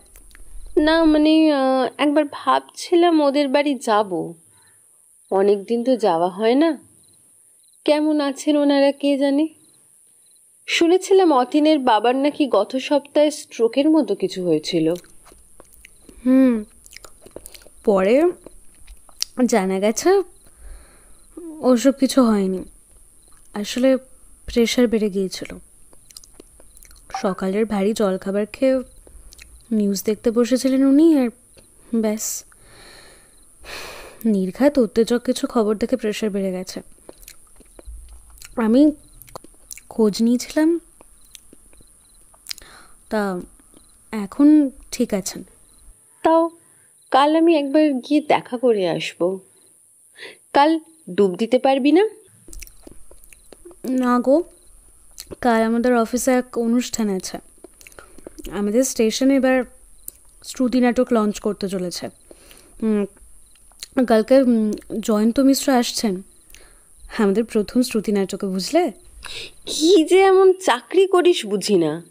[0.78, 1.48] না মানে
[1.98, 4.34] একবার ভাবছিলাম ওদের বাড়ি যাব।
[5.30, 6.78] অনেক দিন তো যাওয়া হয় না।
[7.84, 9.48] কেমন আছেন ওনারা কে জানে?
[10.66, 14.94] শুনেছিলাম অতীনের বাবার নাকি গত সপ্তাহে স্ট্রোকের মতো কিছু হয়েছিল।
[16.26, 16.64] হুম,
[17.84, 18.30] পরে
[19.46, 20.22] জানা গেছে
[21.60, 22.64] ওসব কিছু হয়নি।
[23.54, 23.96] আসলে
[24.46, 25.58] প্রেশার বেড়ে গিয়েছিল।
[27.22, 28.80] সকালের ভারী জলখাবার খেয়ে
[29.70, 31.28] নিউজ দেখতে বসেছিলেন উনি আর
[31.94, 32.44] ব্যাস।
[34.24, 36.82] নির্ঘাত উত্তেজক কিছু খবর দেখে প্রেশার বেড়ে গেছে।
[38.56, 38.92] আমি
[39.88, 40.80] খোঁজ নিয়েছিলাম।
[43.10, 43.40] তা
[44.12, 45.44] এখন ঠিক আছেন?
[46.22, 46.50] তাও
[47.10, 49.38] কাল আমি একবার গিয়ে দেখা করে আসব।
[50.52, 50.80] কাল
[51.14, 52.08] ডুব দিতে পারবি না?
[53.84, 54.42] না গো
[55.40, 57.38] কাল আমাদের অফিসে এক অনুষ্ঠান আছে।
[58.52, 59.64] আমাদের স্টেশনে এবার
[60.44, 62.08] শ্রুতি নাটক লঞ্চ করতে চলেছে।
[64.08, 64.44] কালকে
[65.00, 66.22] জয়ন্ত মিশ্র আসছেন।
[67.18, 68.92] আমাদের প্রথম শ্রুতি নাটকে বুঝলে?
[69.66, 72.04] কি যে এমন চাকরি করিস বুঝি না।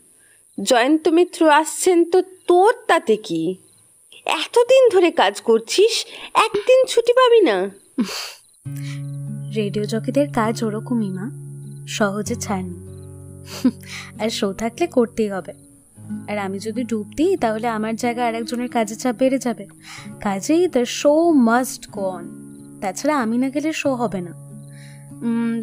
[0.64, 3.58] জয়ন্ত মিত্র আসছেন তো তোর তাতে কি?
[4.26, 7.70] এতদিন ধরে কাজ করছিস একদিন ছুটি পাবি না।
[9.56, 11.30] রেডিও জকিদের কাজ ওরকমই মা।
[11.88, 12.88] সহজে ছাড় নেই
[14.20, 15.67] আর শো থাকলে করতেই হবে।
[16.30, 19.68] আর আমি যদি ডুব দিই, তাহলে আমার জায়গায় আরেকজনের কাজের চাপ বেড়ে যাবে।
[20.20, 22.26] কাজেই the show must go on
[22.82, 24.34] তাছাড়া আমি না গেলে শো হবে না।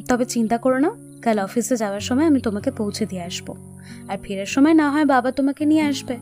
[0.09, 0.90] তবে চিন্তা করো না,
[1.22, 3.54] কাল অফিসে যাওয়ার সময় আমি তোমাকে পৌঁছে দিয়ে আসব।
[4.09, 6.16] আর ফেরার সময় না হয় বাবা তোমাকে নিয়ে আসবে।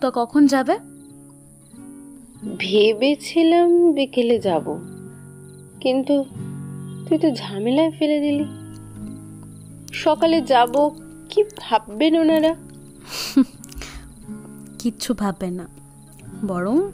[0.00, 0.78] তো কখন যাবে?
[2.58, 4.78] ভেবেছিলাম বিকেলে যাব।
[5.80, 6.24] কিন্তু
[7.08, 8.61] তুই তো ঝামেলায় ফেলে দিলি।
[9.92, 10.90] সকালে যাব
[11.30, 12.54] কি ভাববেন ওনারা?
[14.78, 15.68] কিচ্ছু ভাববেন না
[16.46, 16.92] বরং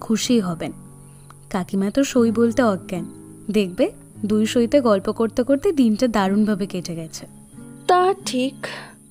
[0.00, 0.72] খুশি হবেন।
[1.50, 3.04] কাকিমা তো সই বলতে অজ্ঞান।
[3.50, 3.92] দেখবে
[4.24, 7.26] দুই সইতে গল্প করতে করতে দিনটা দারুণভাবে কেটে গেছে।
[7.86, 8.54] তা ঠিক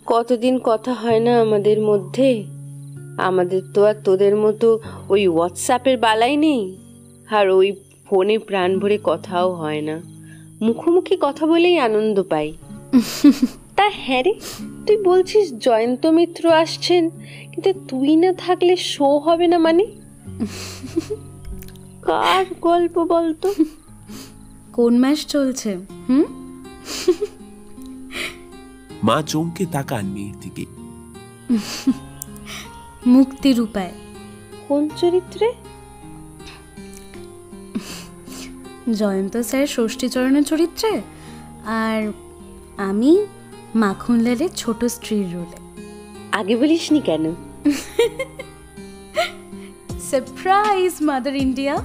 [0.06, 2.44] কতদিন কথা হয় না আমাদের মধ্যে?
[3.18, 6.78] আমাদের তো আর তোদের মতো ওই হোয়াটসঅ্যাপের বালাই নেই
[7.30, 10.02] আর ওই ফোনে প্রাণ ভরে কথাও হয় না।
[10.62, 12.54] মুখোমুখি কথা বলেই আনন্দ পাই।
[13.76, 14.34] তা হ্যাঁ রে
[14.88, 17.10] তুই বলছিস জয়ন্ত মিত্র আসছেন
[17.52, 19.86] কিন্তু তুই না থাকলে শো হবে না মানে?
[22.02, 23.54] কার গল্প বলতো?
[24.74, 25.78] কোন মাস চলছে
[26.10, 26.24] হুম?
[29.04, 30.66] মা চমকে তাকান মেয়ের দিকে।
[33.08, 33.92] মুক্তির উপায়
[34.68, 35.52] কোন চরিত্রে?
[38.94, 41.02] জয়ন্ত স্যার ষষ্ঠীচরণের চরিত্রে
[41.66, 42.23] আর
[42.78, 43.26] আমি
[43.76, 45.58] মাখনলালের ছোট স্ত্রীর রোলে।
[46.32, 47.36] আগে বলিসনি কেন?
[50.12, 51.82] সারপ্রাইজ মাদার ইন্ডিয়া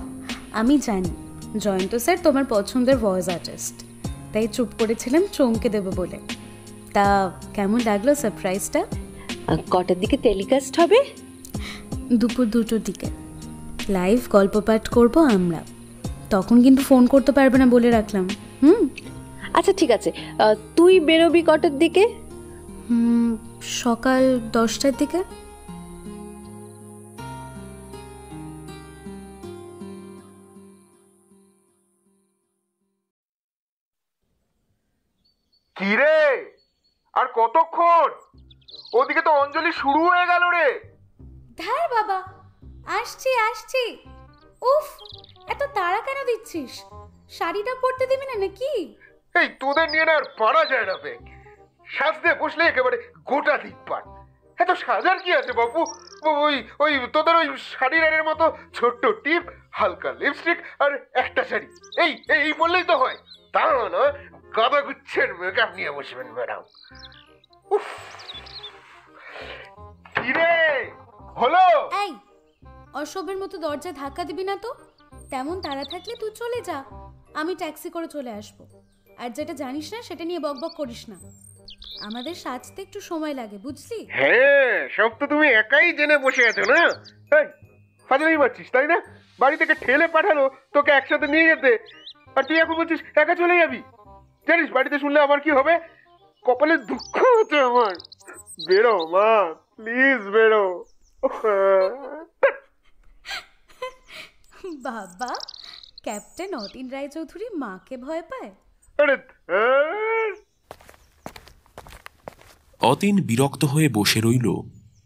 [0.52, 1.10] আমি জানি
[1.58, 3.84] জয়ন্ত স্যার তোমার পছন্দের ভয়েস আর্টিস্ট
[4.32, 6.18] তাই চুপ করেছিলাম চমকে দেবো বলে।
[6.92, 8.86] তা কেমন লাগল সারপ্রাইজটা
[9.70, 11.04] কটার দিকে টেলিকাস্ট হবে?
[12.12, 13.06] দুপুর দুটোর দিকে।
[13.88, 15.64] লাইভ গল্প পাঠ করব আমরা।
[16.30, 18.28] তখন কিন্তু ফোন করতে পারবে না বলে রাখলাম।
[18.62, 18.88] হুম?
[19.58, 22.04] আচ্ছা ঠিক আছে। আহ, তুই বেরোবি কটার দিকে?
[23.82, 24.22] সকাল
[24.56, 25.20] দশটার দিকে।
[35.76, 36.18] কিরে?
[37.14, 38.08] আর কতক্ষণ?
[38.98, 40.68] ওদিকে তো অঞ্জলি শুরু হয়ে গেল রে।
[41.60, 42.18] ধার বাবা
[43.00, 43.84] আসছি আসছি।
[44.62, 44.86] উফ
[45.48, 46.72] এত তাড়া কেন দিচ্ছিস?
[47.38, 48.72] শাড়িটা পরতে দিবি না নাকি?
[49.34, 51.20] এই তোদের নিয়ে না আর পারা যায় না ব্যাগ
[51.88, 54.04] সাজতে বসলে একেবারে গোটা দিক পান
[54.58, 55.84] এত সাজার কি আছে বাবু
[56.30, 61.66] ওই ওই তোদের ওই শাড়ি রানের মতো ছোট্ট টিপ, হালকা লিপস্টিক আর একটা শাড়ি।
[62.02, 63.16] এই এই বললেই তো হয়।
[63.52, 64.02] তা না,
[64.56, 66.62] গাদা গুচ্ছের মেকআপ নিয়ে বসবেন, ম্যাডাম।
[67.70, 67.86] উফ!
[70.14, 70.90] কিরে,
[71.36, 71.90] হলো?
[72.02, 72.12] এই
[72.94, 74.74] অসভ্যের মতো দরজায় ধাক্কা দিবি না তো?
[75.30, 76.84] তেমন তাড়া থাকলে তুই চলে যা।
[77.34, 78.87] আমি ট্যাক্সি করে চলে আসব।
[79.22, 81.16] আর যেটা জানিস না সেটা নিয়ে বকবক করিস না।
[82.08, 84.00] আমাদের সাজতে একটু সময় লাগে বুঝলি?
[84.18, 86.80] হ্যাঁ সব তো তুমি একাই জেনে বসে আছো না?
[87.38, 87.46] এই
[88.08, 88.98] ফাজলামি পাচ্ছিস তাই না?
[89.40, 91.72] বাড়ি থেকে ঠেলে পাঠালো তোকে একসাথে নিয়ে যেতে।
[92.36, 93.80] আর তুই এখন বলছিস একা চলে যাবি?
[94.48, 95.74] জানিস বাড়িতে শুনলে আমার কি হবে?
[96.44, 97.94] কপালে দুঃখ হচ্ছে আমার।
[98.68, 99.32] বেরো মা
[99.76, 100.64] প্লিজ বেরো।
[104.88, 105.32] বাবা
[106.06, 108.50] ক্যাপ্টেন অতীন রায়চৌধুরী মাকে ভয় পায়।
[112.80, 114.48] অতীন বিরক্ত হয়ে বসে রইল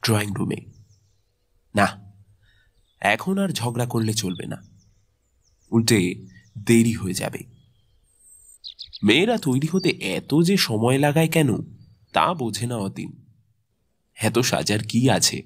[0.04, 0.56] ড্রয়িং রুমে।
[1.74, 2.12] না,
[3.00, 4.62] এখন আর ঝগড়া করলে চলবে না।
[5.70, 6.26] উল্টে
[6.58, 7.38] দেরি হয়ে যাবে।
[9.02, 11.56] মেয়েরা তৈরি হতে এত যে সময় লাগায় কেন,
[12.12, 13.10] তা বোঝে না অতীন।
[14.14, 15.42] এত সাজার কি আছে?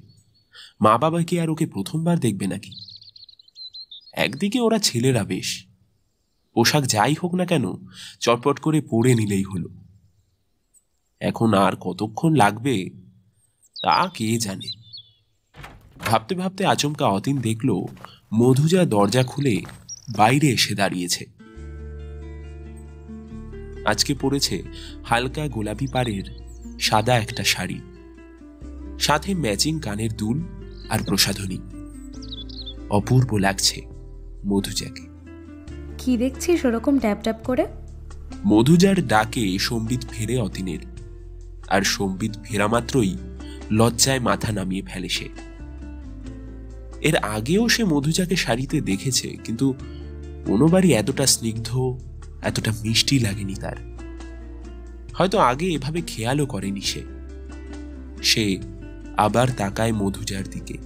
[0.80, 2.72] মা বাবা কি আর ওকে প্রথমবার দেখবে নাকি?
[4.12, 5.66] একদিকে ওরা ছেলেরা বেশ
[6.56, 7.64] পোশাক যাই হোক না কেন,
[8.20, 9.68] চটপট করে পরে নিলেই হলো।
[11.20, 12.90] এখন আর কতক্ষণ লাগবে,
[13.82, 14.70] তা কে জানে।
[16.06, 17.70] ভাবতে ভাবতে আচমকা অতীন দেখল,
[18.34, 19.62] মধুজা দরজা খুলে
[20.16, 21.26] বাইরে এসে দাঁড়িয়েছে।
[23.84, 24.62] আজকে পড়েছে
[25.04, 26.26] হালকা গোলাপি পাড়ের
[26.80, 27.80] সাদা একটা শাড়ি,
[29.00, 30.38] সাথে ম্যাচিং কানের দুল
[30.88, 31.58] আর প্রসাধনী।
[32.90, 33.82] অপূর্ব লাগছে
[34.46, 35.15] মধুজাকে।
[36.06, 37.66] কি দেখছিস ওরকম ট্যাপ ট্যাপ করে?
[38.46, 40.78] মধুজার ডাকে সম্বিত ফেরে অতীনের,
[41.68, 43.16] আর সম্বিত ফেরা মাত্রই
[43.70, 45.28] লজ্জায় মাথা নামিয়ে ফেলে সে।
[47.00, 49.74] এর আগেও সে মধুজাকে শাড়িতে দেখেছে, কিন্তু
[50.46, 51.98] কোনোবারই এতটা স্নিগ্ধ,
[52.42, 53.76] এতটা মিষ্টি লাগেনি তার।
[55.14, 57.02] হয়তো আগে এভাবে খেয়ালও করেনি সে।
[58.22, 58.58] সে
[59.16, 60.76] আবার তাকায় মধুজার দিকে।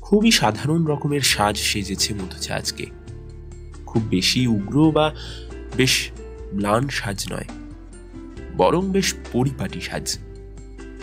[0.00, 2.86] খুবই সাধারণ রকমের সাজ সেজেছে মধুজা আজকে।
[3.96, 5.06] খুব বেশি উগ্র বা
[5.76, 5.94] বেশ
[6.54, 7.48] ম্লান সাজ নয়,
[8.56, 10.06] বরং বেশ পরিপাটি সাজ।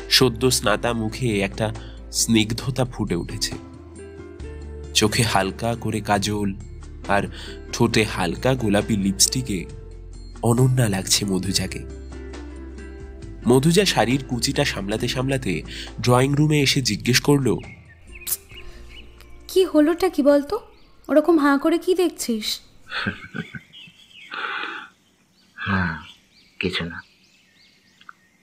[0.09, 1.67] সদ্য স্নাতা মুখে একটা
[2.11, 3.53] স্নিগ্ধতা ফুটে উঠেছে।
[4.93, 6.49] চোখে হালকা করে কাজল
[7.07, 7.23] আর
[7.73, 9.59] ঠোঁটে হালকা গোলাপি লিপস্টিকে
[10.41, 11.81] অনন্যা লাগছে মধুজাকে।
[13.47, 15.53] মধুজা শাড়ির কুচিটা সামলাতে সামলাতে
[16.01, 17.47] ড্রয়িং রুমে এসে জিজ্ঞেস করল,
[19.49, 20.55] কি হলোটা কি বলতো?
[21.09, 22.47] ওরকম হাঁ করে কি দেখছিস?
[26.59, 27.03] কিছু না।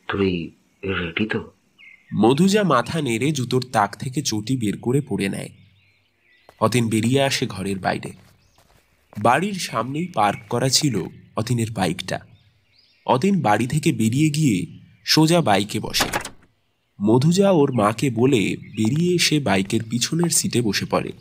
[0.08, 0.50] তুই
[0.84, 1.50] রেডি তো?
[2.14, 5.48] মধুজা মাথা নেড়ে জুতোর তাক থেকে চটি বের করে পড়ে নেয়।
[6.60, 8.12] অতীন বেরিয়ে আসে ঘরের বাইরে।
[9.18, 11.02] বাড়ির সামনেই পার্ক করা ছিল
[11.36, 12.20] অতীনের বাইকটা।
[13.06, 14.66] অতীন বাড়ি থেকে বেরিয়ে গিয়ে
[15.04, 16.08] সোজা বাইকে বসে।
[17.02, 21.12] মধুজা ওর মাকে বলে বেরিয়ে এসে বাইকের পিছনের সিটে বসে পড়ে।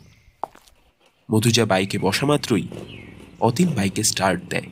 [1.32, 2.68] মধুজা বাইকে বসা মাত্রই
[3.40, 4.62] অতীন বাইকে স্টার্ট দেয়।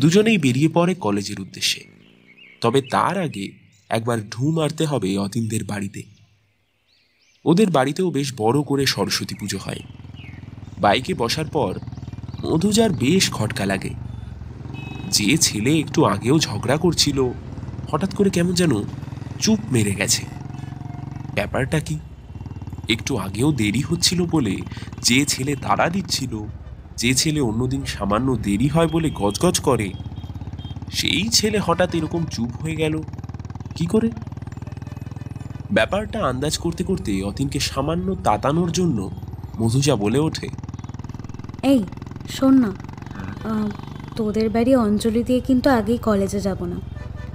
[0.00, 1.84] দুজনেই বেরিয়ে পড়ে কলেজের উদ্দেশ্যে।
[2.60, 3.52] তবে তার আগে
[3.88, 6.02] একবার ঢু মারতে হবে অতীনদের বাড়িতে।
[7.44, 9.80] ওদের বাড়িতেও বেশ বড় করে সরস্বতী পুজো হয়।
[10.78, 11.78] বাইকে বসার পর
[12.44, 13.90] মধুজার বেশ খটকা লাগে।
[15.10, 17.30] যে ছেলে একটু আগেও ঝগড়া করছিল,
[17.90, 18.70] হঠাৎ করে কেমন যেন
[19.40, 20.26] চুপ মেরে গেছে।
[21.34, 21.98] ব্যাপারটা কি?
[22.88, 24.56] একটু আগেও দেরি হচ্ছিল বলে
[25.02, 26.46] যে ছেলে তাড়া দিচ্ছিল
[26.98, 29.92] যে ছেলে অন্যদিন সামান্য দেরি হয় বলে গজগজ করে
[30.90, 33.02] সেই ছেলে হঠাৎ এরকম চুপ হয়ে গেল।
[33.76, 34.10] কি করে?
[35.72, 39.10] ব্যাপারটা আন্দাজ করতে করতে অতীনকে সামান্য তাতানোর জন্য
[39.60, 40.48] মধুজা বলে ওঠে
[41.62, 41.84] এই
[42.28, 42.68] শোন না।
[43.44, 43.68] আহ,
[44.16, 46.76] তোদের বাড়ি অঞ্জলি দিয়ে কিন্তু আগেই কলেজে যাব না।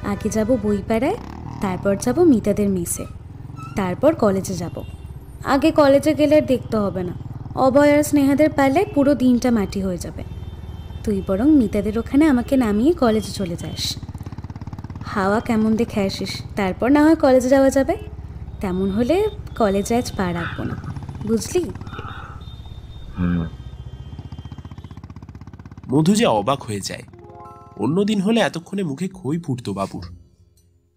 [0.08, 1.18] আগে যাব বই বইপাড়ায়
[1.62, 3.06] তারপর যাব মিতাদের মেসে।
[3.76, 4.84] তারপর কলেজে যাব।
[5.46, 7.23] আগে কলেজে গেলে আর দেখতে হবে না।
[7.56, 10.24] অভয় আর স্নেহাদের পাল্লায় পুরো দিনটা মাটি হয়ে যাবে।
[11.04, 13.98] তুই বরং মিতাদের ওখানে আমাকে নামিয়ে কলেজে চলে যাস।
[15.06, 16.44] হাওয়া কেমন দেখে আসিস?
[16.56, 17.98] তারপর না হয় কলেজে যাওয়া যাবে।
[18.62, 20.76] তেমন হলে কলেজে আজ পা রাখব না।
[21.28, 21.72] বুঝলি?
[25.90, 27.04] মধু যে অবাক হয়ে যায়।
[27.78, 30.18] অন্যদিন হলে এতক্ষণে মুখে খই ফুটতো বাবুর।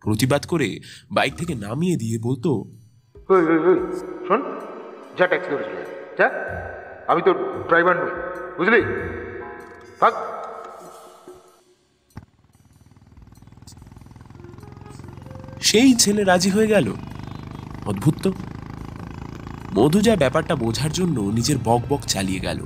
[0.01, 0.81] প্রতিবাদ করে
[1.12, 2.64] বাইক থেকে নামিয়ে দিয়ে বলতো
[4.29, 4.42] শোন
[5.19, 7.33] যা ট্যাক্সি ধরে চলে যা যা আমি তো
[7.69, 8.11] ড্রাইভার নই,
[8.57, 8.83] বুঝলি?
[10.01, 10.15] থাক
[15.61, 16.93] সেই ছেলে রাজি হয়ে গেল।
[17.87, 18.33] অদ্ভুত তো।
[19.75, 22.65] মধুজা ব্যাপারটা বোঝার জন্য নিজের বক বক চালিয়ে গেল।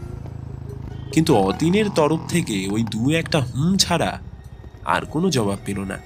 [1.12, 4.20] কিন্তু অতীনের তরফ থেকে ওই দু একটা হুম ছাড়া
[4.84, 5.98] আর কোনো জবাব পেল না।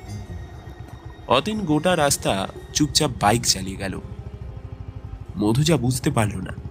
[1.28, 4.00] অতীন গোটা রাস্তা চুপচাপ বাইক চালিয়ে গেল।
[5.36, 6.63] মধুজা বুঝতে পারল না।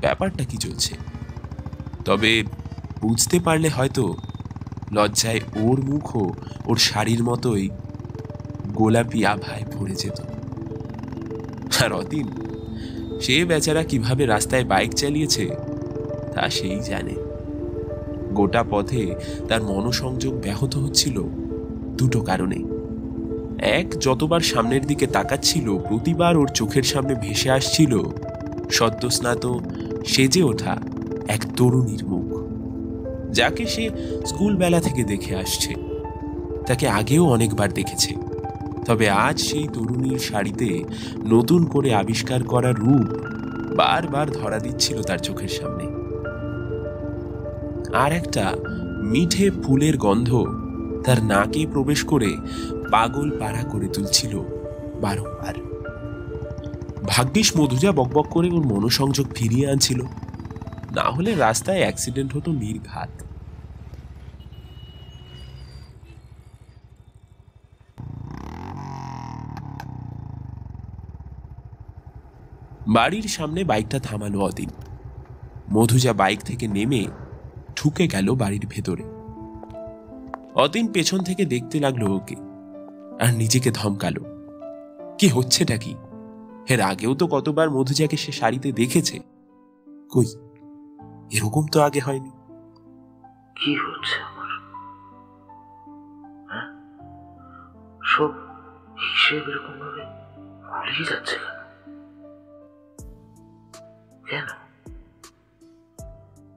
[0.00, 0.94] ব্যাপারটা কি চলছে?
[2.04, 2.42] তবে
[3.00, 4.14] বুঝতে পারলে হয়তো
[4.92, 6.32] লজ্জায় ওর মুখও
[6.66, 7.70] ওর শাড়ির মতোই
[8.66, 10.20] গোলাপি আভায় ভরে যেত।
[11.82, 12.28] আর অতীন,
[13.20, 15.48] সে বেচারা কীভাবে রাস্তায় বাইক চালিয়েছে
[16.34, 17.14] তা সেই জানে।
[18.32, 19.14] গোটা পথে
[19.48, 21.22] তার মনোসংযোগ ব্যাহত হচ্ছিল
[21.96, 22.64] দুটো কারণে।
[23.58, 28.00] এক, যতবার সামনের দিকে তাকাচ্ছিল, প্রতিবার ওর চোখের সামনে ভেসে আসছিল
[28.70, 29.46] সদ্যস্নাত
[30.06, 30.74] সেজে ওঠা
[31.28, 32.28] এক তরুণীর মুখ,
[33.30, 33.90] যাকে সে
[34.26, 35.74] স্কুলবেলা থেকে দেখে আসছে।
[36.66, 38.14] তাকে আগেও অনেকবার দেখেছে,
[38.84, 40.68] তবে আজ সেই তরুণীর শাড়িতে
[41.26, 43.08] নতুন করে আবিষ্কার করা রূপ
[43.76, 45.86] বারবার ধরা দিচ্ছিল তার চোখের সামনে।
[47.94, 48.44] আর একটা
[49.02, 50.30] মিঠে ফুলের গন্ধ
[51.04, 52.30] তার নাকে প্রবেশ করে
[52.90, 54.34] পাগল পাড়া করে তুলছিল
[55.00, 55.73] বারংবার।
[57.06, 60.02] ভাগ্যিস মধুজা বকবক করে ওর মনোসংযোগ ফিরিয়ে আনছিল।
[60.94, 63.10] না হলে রাস্তায় অ্যাক্সিডেন্ট হতো নির্ঘাত
[72.88, 74.70] বাড়ির সামনে বাইকটা থামালো অদিন
[75.72, 77.06] মধুজা বাইক থেকে নেমে
[77.76, 79.04] ঢুকে গেল বাড়ির ভেতরে।
[80.54, 82.36] অদিন পেছন থেকে দেখতে লাগল ওকে,
[83.20, 84.22] আর নিজেকে ধমকালো।
[85.18, 85.94] কি হচ্ছেটা কি?
[86.68, 89.20] এর আগেও তো কতবার মধুজাকে সে শাড়িতে দেখেছে।
[90.12, 90.26] কই?
[91.30, 92.30] এরকম তো আগে হয়নি।
[93.56, 94.50] কি হচ্ছে আমার?
[96.48, 96.68] হ্যাঁ?
[98.02, 98.30] সব
[98.98, 100.02] হিসেব এরকম ভাবে
[100.62, 101.56] ভুলিয়ে যাচ্ছে কেন?
[104.24, 104.48] কেন?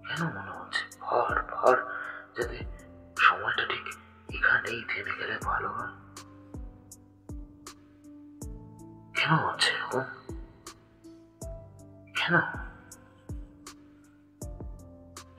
[0.07, 1.77] কেন মনে হচ্ছে ভার ভার
[2.37, 2.57] যাতে
[3.17, 3.85] সময়টা ঠিক
[4.29, 6.06] এখানেই থেমে গেলে ভালো হয়?
[9.17, 10.05] কেন হচ্ছে এরকম
[12.15, 12.35] কেন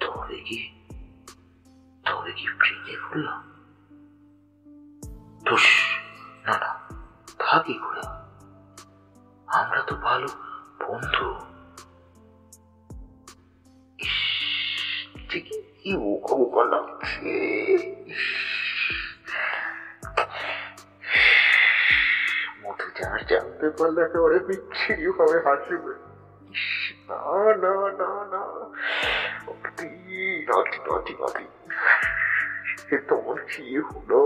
[0.00, 0.58] তবে কি
[2.04, 3.40] তবে কি প্রেমে পড়লাম
[5.46, 5.66] ধুস
[6.46, 6.70] না না
[7.40, 8.02] তা কি করে
[9.48, 10.28] আমরা তো ভালো
[10.80, 11.28] বন্ধু
[15.28, 15.46] ঠিক
[15.78, 17.32] কি বোকা বোকা লাগছে
[23.30, 25.92] জানতে পারলে একেবারে বিচ্ছিরি ভাবে হাসবে।
[27.08, 27.22] না
[27.62, 28.42] না না না।
[29.46, 29.88] অতি
[30.48, 31.44] নাতি নাতি নাতি
[32.94, 34.20] এ তোমার কি হলো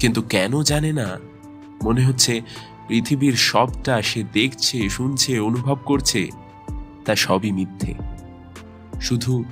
[0.00, 1.08] কিন্তু কেন জানে না,
[1.82, 2.40] মনে হচ্ছে
[2.88, 6.20] পৃথিবীর সবটা সে দেখছে, শুনছে, অনুভব করছে,
[7.04, 7.92] তা সবই মিথ্যে।
[9.00, 9.44] শুধু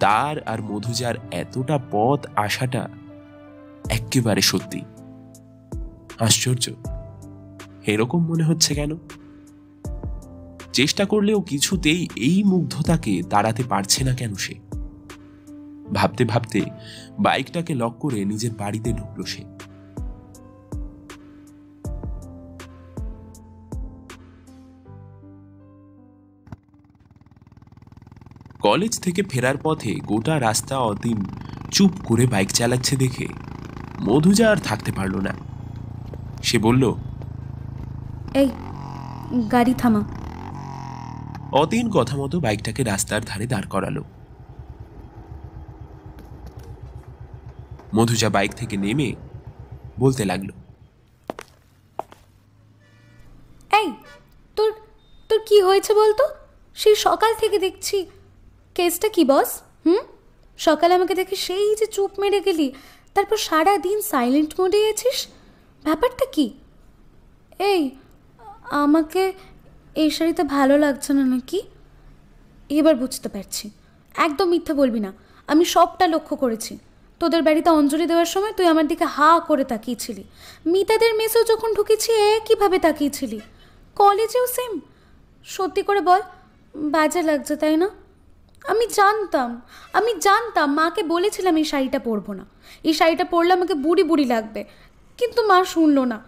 [0.00, 2.82] তার আর মধুজার এতটা পথ আসাটা
[3.90, 4.80] একেবারে সত্যি।
[6.20, 6.70] আশ্চর্য।
[7.86, 8.96] এরকম মনে হচ্ছে কেন?
[10.72, 14.54] চেষ্টা করলেও কিছুতেই এই মুগ্ধতাকে তাড়াতে পারছে না কেন সে?
[15.94, 16.60] ভাবতে ভাবতে
[17.20, 19.44] বাইকটাকে লক করে নিজের বাড়িতে ঢুকলো সে।
[28.60, 31.24] কলেজ থেকে ফেরার পথে গোটা রাস্তা অতীন
[31.70, 33.49] চুপ করে বাইক চালাচ্ছে দেখে।
[34.00, 35.34] মধুজা আর থাকতে পারল না।
[36.42, 36.94] সে বলল
[38.34, 38.48] এই
[39.52, 40.02] গাড়ি থামা।
[41.52, 44.04] অতীন কথা মতো বাইকটাকে রাস্তার ধারে দাঁড় করালো।
[47.94, 49.14] মধুজা বাইক থেকে নেমে
[49.98, 50.50] বলতে লাগল
[53.72, 53.92] এই
[54.56, 54.72] তোর
[55.28, 56.28] তোর কি হয়েছে বলতো?
[56.74, 58.06] সেই সকাল থেকে দেখছি।
[58.74, 59.62] কেসটা কি বস?
[59.86, 60.02] হুম?
[60.58, 62.72] সকালে আমাকে দেখে সেই যে চুপ মেরে গেলি
[63.14, 65.26] তারপর সারা দিন সাইলেন্ট মোডে আছিস?
[65.84, 66.54] ব্যাপারটা কি?
[67.58, 67.90] এই,
[68.70, 69.32] আমাকে
[69.94, 71.62] এই শাড়িতে ভালো লাগছে না নাকি?
[72.70, 73.70] এবার বুঝতে পারছি।
[74.14, 75.12] একদম মিথ্যে বলবি না।
[75.48, 76.78] আমি সবটা লক্ষ্য করেছি।
[77.20, 80.24] তোদের বাড়িতে অঞ্জলি দেওয়ার সময় তুই আমার দিকে হা করে তাকিয়েছিলি।
[80.66, 83.40] মিতাদের মেসেও যখন ঢুকেছি একইভাবে তাকিয়েছিলি?
[83.96, 84.80] কলেজেও সেম
[85.44, 86.20] সত্যি করে বল,
[86.74, 87.88] বাজে লাগছে, তাই না?
[88.64, 89.60] আমি জানতাম
[89.92, 92.44] আমি জানতাম, মাকে বলেছিলাম এই শাড়িটা পরবো না।
[92.84, 94.64] এই শাড়িটা পরলে আমাকে বুড়ি বুড়ি লাগবে।
[95.18, 96.22] কিন্তু মা শুনলো না।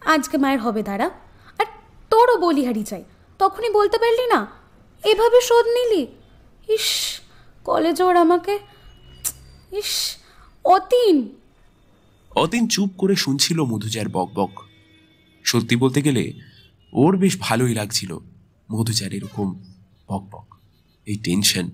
[0.00, 1.10] আজকে মায়ের হবে দাঁড়া।
[1.58, 1.66] আর
[2.10, 3.04] তোরও বলিহারি চাই।
[3.38, 4.46] তখনই বলতে পারলি না?
[5.04, 6.06] এভাবে শোধ নিলি?
[6.68, 7.20] ইস
[7.64, 8.58] কলেজ ওর আমাকে।
[9.72, 10.16] ইস,
[10.64, 11.28] অতীন।
[12.30, 14.50] অতীন চুপ করে শুনছিল মধুজার বকবক
[15.44, 16.32] সত্যি বলতে গেলে,
[16.92, 18.18] ওর বেশ ভালোই লাগছিল
[18.72, 19.62] মধুজার এরকম
[20.08, 20.54] বকবক
[21.06, 21.70] এই টেনশন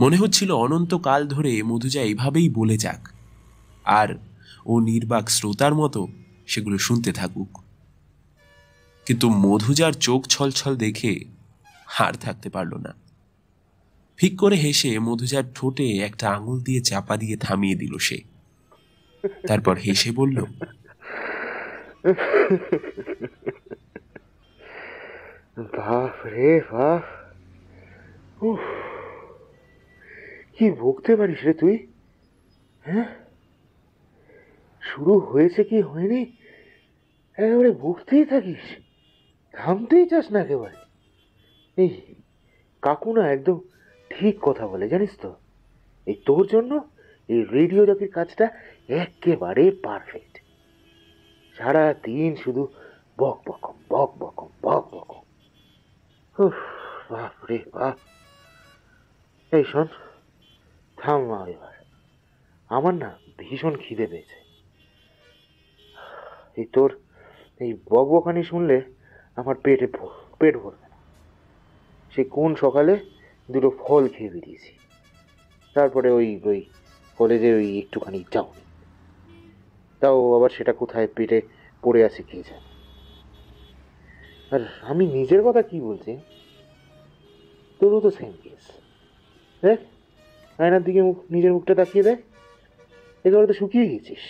[0.00, 3.08] মনে হচ্ছিল অনন্তকাল ধরে মধুজা এভাবেই বলে যাক।
[3.84, 4.08] আর
[4.66, 6.08] ও নির্বাক শ্রোতার মতো
[6.46, 7.58] সেগুলো শুনতে থাকুক।
[9.06, 11.24] কিন্তু মধুজার চোখ ছলছল দেখে
[11.86, 12.94] হার থাকতে পারল না।
[14.16, 18.18] ফিক করে হেসে মধুজার ঠোঁটে একটা আঙুল দিয়ে চাপা দিয়ে থামিয়ে দিল সে।
[19.48, 20.44] তারপর হেসে বলল
[25.76, 27.04] বাপ রে বাপ,
[28.42, 28.85] উফ
[30.58, 31.86] কি বকতে পারিস রে তুই?
[32.84, 33.06] হ্যাঁ?
[34.82, 36.20] শুরু হয়েছে কি হয়নি?
[37.38, 38.64] একেবারে বসতেই থাকিস।
[39.54, 40.76] থামতেই চাস না একেবারে।
[41.78, 42.16] এই
[42.82, 43.60] কাকু না একদম
[44.10, 45.34] ঠিক কথা বলে জানিস তো?
[46.06, 46.88] এই তোর জন্য
[47.28, 48.46] এই রেডিও জকির কাজটা
[48.88, 50.38] একেবারে পারফেক্ট
[51.56, 52.62] সারা দিন শুধু
[53.18, 55.22] বক বকম বক বকম বক বকম
[56.38, 56.54] উফ,
[57.10, 57.96] বাপ রে বাপ।
[59.52, 59.86] এই শোন
[60.98, 61.74] থাম মা এবার
[62.70, 64.38] আমার না ভীষণ খিদে পেয়েছে।
[66.56, 66.90] এই তোর
[67.60, 68.76] এই বকবকানি শুনলে
[69.36, 69.86] আমার পেটে
[70.38, 70.98] পেট ভরবে না।
[72.12, 72.94] সে কোন সকালে
[73.50, 74.72] দুটো ফল খেয়ে বেরিয়েছি।
[75.74, 76.60] তারপরে ওই ওই
[77.18, 78.48] কলেজে ওই একটুখানি যাও
[80.00, 81.38] তাও আবার সেটা কোথায় পেটে
[81.82, 82.68] পড়ে আছে কে জানে।
[84.52, 86.12] আর আমি নিজের কথা কি বলছি?
[87.80, 88.64] তোরও তো সেম কেস
[89.62, 89.78] দেখ
[90.58, 92.20] আয়নার দিকে মুখ, নিজের মুখটা তাকিয়ে দেয়
[93.24, 94.24] একেবারে তো শুকিয়ে গেছিস।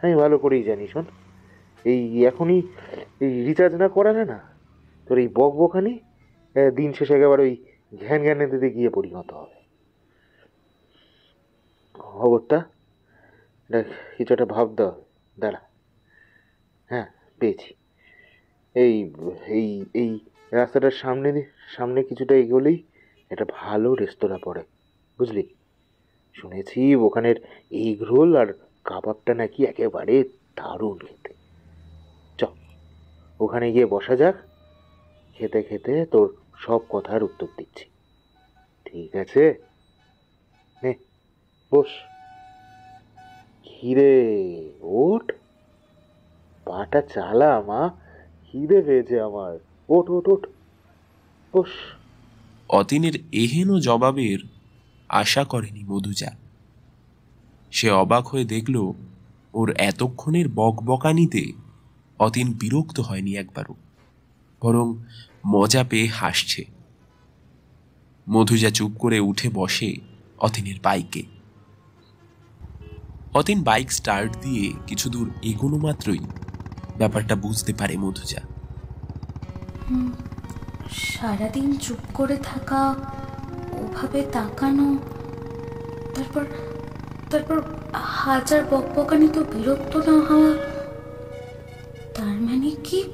[0.00, 1.06] আমি ভালো করেই জানি, শোন।
[1.84, 2.58] এই এখনই
[3.24, 4.38] এই রিচার্জ না করালে না,
[5.06, 5.94] তোর এই বক বকানি
[6.78, 7.54] দিন শেষে একেবারে ওই
[7.92, 9.58] ঘ্যান দিতে গিয়ে পরিণত হবে।
[11.94, 12.58] খবরটা?
[13.70, 13.86] দেখ,
[14.16, 14.92] কিছু একটা ভাব দাও।
[15.36, 15.60] দাঁড়া।
[16.90, 17.06] হ্যাঁ
[17.40, 17.70] পেয়েছি।
[18.76, 18.94] এই
[19.58, 19.68] এই
[20.02, 20.10] এই
[20.58, 21.28] রাস্তাটার সামনে
[21.76, 22.78] সামনে কিছুটা এগোলেই
[23.32, 24.62] একটা ভালো রেস্তোরাঁ পড়ে,
[25.18, 25.44] বুঝলি?
[26.34, 27.36] শুনেছি ওখানের
[27.70, 28.46] এগ রোল আর
[28.84, 30.22] কাবাবটা নাকি একেবারে
[30.56, 31.34] দারুণ খেতে।
[32.38, 32.44] চ,
[33.40, 34.34] ওখানে গিয়ে বসা যাক,
[35.34, 37.84] খেতে খেতে তোর সব কথার উত্তর দিচ্ছি।
[38.84, 39.54] ঠিক আছে?
[40.82, 40.94] নে,
[41.72, 41.90] বস।
[43.64, 44.14] খিরে
[44.80, 45.32] ওঠ
[46.64, 47.90] পাটা চালা, মা।
[48.46, 49.58] খিদে পেয়েছে আমার।
[49.88, 50.46] ওঠ ওঠ ওঠ
[51.52, 51.68] বস।
[52.72, 54.38] অতীনের এহেন জবাবের
[55.08, 56.30] আশা করেনি মধুজা
[57.70, 58.92] সে অবাক হয়ে দেখল,
[59.54, 61.52] ওর এতক্ষণের বকবকানিতে
[62.18, 63.74] অতীন বিরক্ত হয়নি একবারও,
[64.62, 64.86] বরং
[65.46, 66.64] মজা পেয়ে হাসছে।
[68.28, 69.96] মধুজা চুপ করে উঠে বসে
[70.38, 71.22] অতীনের বাইকে।
[73.34, 76.24] অতীন বাইক স্টার্ট দিয়ে কিছু দূর এগোনো মাত্রই
[76.98, 78.40] ব্যাপারটা বুঝতে পারে মধুজা।
[80.92, 82.94] সারাদিন চুপ করে থাকা,
[83.72, 84.98] ওভাবে তাকানো,
[86.14, 86.44] তারপর
[87.30, 87.62] তারপর
[87.94, 90.52] হাজার বকবকানি তো বিরক্ত না হওয়া,
[92.14, 93.04] তার মানে কি?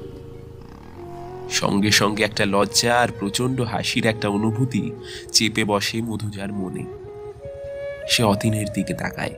[1.49, 4.91] সঙ্গে সঙ্গে একটা লজ্জা আর প্রচণ্ড হাসির একটা অনুভূতি
[5.31, 6.85] চেপে বসে মধুজার মনে।
[8.09, 9.35] সে অতীনের দিকে তাকায়।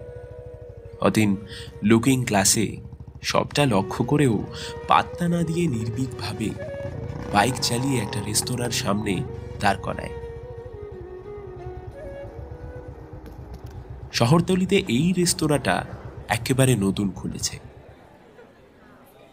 [1.01, 1.35] অতীন
[1.83, 2.77] লুকিং ক্লাসে
[3.21, 4.43] সবটা লক্ষ্য করেও
[4.87, 6.49] পাত্তা না দিয়ে নির্ভীকভাবে
[7.33, 9.23] বাইক চালিয়ে একটা রেস্তোরাঁর সামনে
[9.59, 10.09] দাঁড় করায়।
[14.13, 15.85] শহরতলিতে এই রেস্তোরাঁটা
[16.27, 17.59] একেবারে নতুন খুলেছে।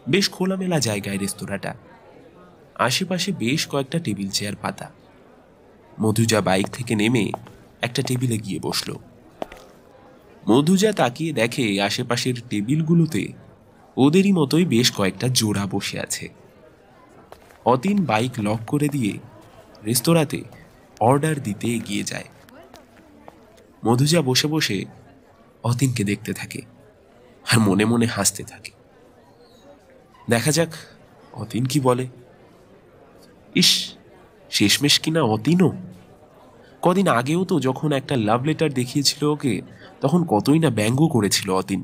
[0.09, 1.75] বেশ খোলামেলা জায়গায় রেস্তোরাঁটা।
[2.75, 4.91] আশেপাশে বেশ কয়েকটা টেবিল চেয়ার পাতা।
[6.01, 7.31] মধুজা বাইক থেকে নেমে
[7.81, 8.95] একটা টেবিলে গিয়ে বসল।
[10.49, 13.27] মধুজা তাকিয়ে দেখে আশেপাশের টেবিলগুলোতে
[13.97, 16.29] ওদেরই মতোই বেশ কয়েকটা জোড়া বসে আছে।
[17.65, 19.17] অতীন বাইক লক করে দিয়ে
[19.85, 20.43] রেস্তোরাঁতে
[20.99, 22.23] অর্ডার দিতে এগিয়ে যায়।
[23.85, 24.85] মধুজা বসে বসে
[25.63, 26.61] অতীনকে দেখতে থাকে
[27.51, 28.71] আর মনে মনে হাসতে থাকে।
[30.29, 30.69] দেখা যাক
[31.33, 32.07] অতীন কি বলে।
[33.55, 33.93] ইস,
[34.49, 35.71] শেষমেশ কিনা অতীনও
[36.81, 39.61] কদিন আগেও তো যখন একটা লাভ লেটার দেখিয়েছিল ওকে,
[40.01, 41.83] তখন কতই না ব্যঙ্গ করেছিল অতীন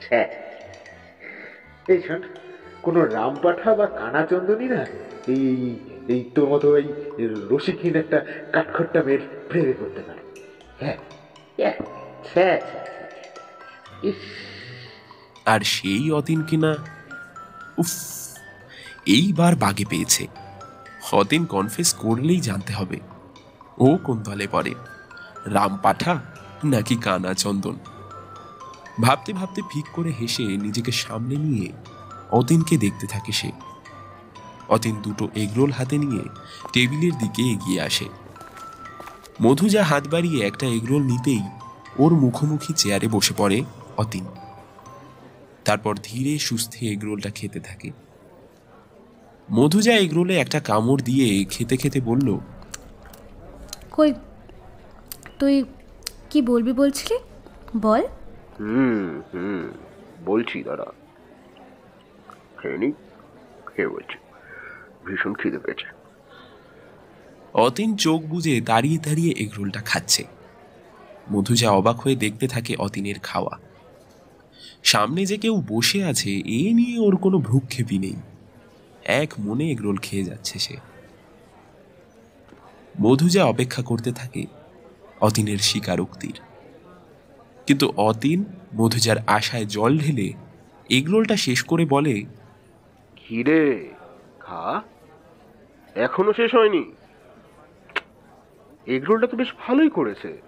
[0.00, 0.45] ছ্যা।
[1.88, 2.22] এই শোন
[2.82, 4.86] কোনো রামপাঠা বা কানা কানাচন্দনী না?
[5.26, 5.76] এই
[6.08, 9.18] এই- তোর মতো এই রসিকহীন একটা কাঠখট্টা মেয়ের
[9.48, 10.18] প্রেমে করতে পারে।
[10.80, 10.96] হ্যাঁ
[11.56, 11.72] হ্যাঁ,
[12.32, 12.60] ছ্যা।
[14.02, 14.14] ইস।
[15.44, 16.76] আর সেই অতীন কিনা?
[17.78, 17.88] উফ
[19.06, 20.26] এইবার বাগে পেয়েছে।
[21.12, 23.00] অতীন কনফেস করলেই জানতে হবে।
[23.78, 24.74] ও কোন দলে পড়ে?
[25.46, 26.20] রাম পাঠা
[26.64, 27.76] নাকি কানা চন্দন
[29.00, 31.72] ভাবতে ভাবতে ফিক করে হেসে নিজেকে সামনে নিয়ে
[32.30, 33.50] অতীনকে দেখতে থাকে সে।
[34.68, 36.22] অতীন দুটো এগরোল হাতে নিয়ে
[36.72, 38.04] টেবিলের দিকে এগিয়ে আসে।
[39.42, 41.42] মধুজা হাত বাড়িয়ে একটা এগরোল নিতেই
[41.98, 43.64] ওর মুখোমুখি চেয়ারে বসে পড়ে
[43.96, 44.24] অতীন।
[45.64, 47.90] তারপর ধীরে সুস্থে এগরোলটা খেতে থাকে।
[49.52, 52.38] মধুজা এগরোলে একটা কামড় দিয়ে খেতে খেতে বলল,
[53.90, 54.14] কই,
[55.38, 55.64] তুই
[56.30, 57.18] কি বলবি বলছিলি?
[57.76, 58.02] বল।
[58.58, 59.68] হুম হুম,
[60.24, 60.84] বলছি, দাদা।
[62.58, 62.92] খেয়ে
[63.66, 64.18] খেয়ে বলছি।
[65.06, 65.86] ভীষণ খিদে পেয়েছে।
[67.54, 70.24] অতীন চোখ বুজে দাঁড়িয়ে দাঁড়িয়ে এগরোলটা খাচ্ছে।
[71.32, 73.58] মধুজা অবাক হয়ে দেখতে থাকে অতীনের খাওয়া।
[74.84, 78.16] সামনে যে কেউ বসে আছে, এ নিয়ে ওর কোনো ভ্রুক্ষেপই নেই।
[79.04, 80.76] এক মনে এগরোল খেয়ে যাচ্ছে সে।
[83.00, 84.46] মধুজা অপেক্ষা করতে থাকে,
[85.20, 86.40] অতীনের স্বীকারোক্তির।
[87.66, 88.44] কিন্তু অতীন
[88.74, 90.32] মধুজার আশায় জল ঢেলে
[90.90, 92.24] এগরোলটা শেষ করে বলে
[93.16, 93.88] কিরে
[94.40, 94.82] খা।
[95.94, 96.92] এখনও শেষ হয়নি।
[98.86, 100.38] এগরোলটা তো বেশ ভালোই করেছে।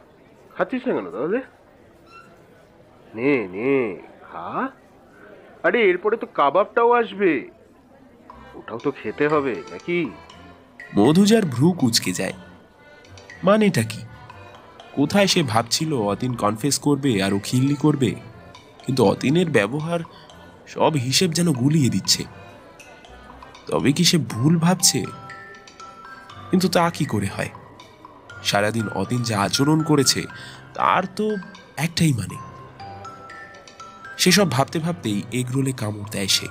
[0.56, 1.42] খাচ্ছিস না কেন তাহলে?
[3.14, 4.68] নে নে খা।
[5.62, 7.50] আরে এরপরে তো কাবাবটাও আসবে।
[8.54, 10.10] ওটাও তো খেতে হবে নাকি?
[10.96, 12.32] মধুজার ভ্রু কুচকে যায়।
[13.44, 13.98] মানেটা কি?
[14.98, 18.14] কোথায় সে ভাবছিল অতীন কনফেস করবে আর ও খিল্লি করবে?
[18.86, 20.00] কিন্তু অতীনের ব্যবহার
[20.66, 22.24] সব হিসেব যেন গুলিয়ে দিচ্ছে।
[23.66, 25.04] তবে কি সে ভুল ভাবছে?
[26.50, 27.48] কিন্তু তা কি করে হয়?
[28.44, 30.22] সারাদিন অতীন যা আচরণ করেছে,
[30.74, 31.36] তার তো
[31.76, 32.36] একটাই মানে।
[34.18, 36.46] সেসব ভাবতে ভাবতেই এগরোলে কামড় দেয় সে।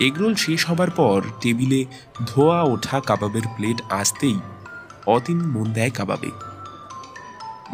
[0.00, 1.84] এগরোল শেষ হবার পর টেবিলে
[2.26, 4.38] ধোয়া ওঠা কাবাবের প্লেট আসতেই
[5.06, 6.53] অতীন মন দেয় কাবাবে।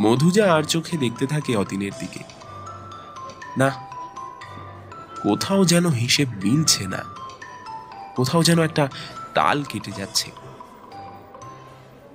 [0.01, 2.19] মধুজা আর চোখে দেখতে থাকে অতীনের দিকে।
[3.59, 3.71] না,
[5.23, 7.05] কোথাও যেন হিসেব মিলছে না।
[8.17, 8.89] কোথাও যেন একটা
[9.35, 10.31] তাল কেটে যাচ্ছে।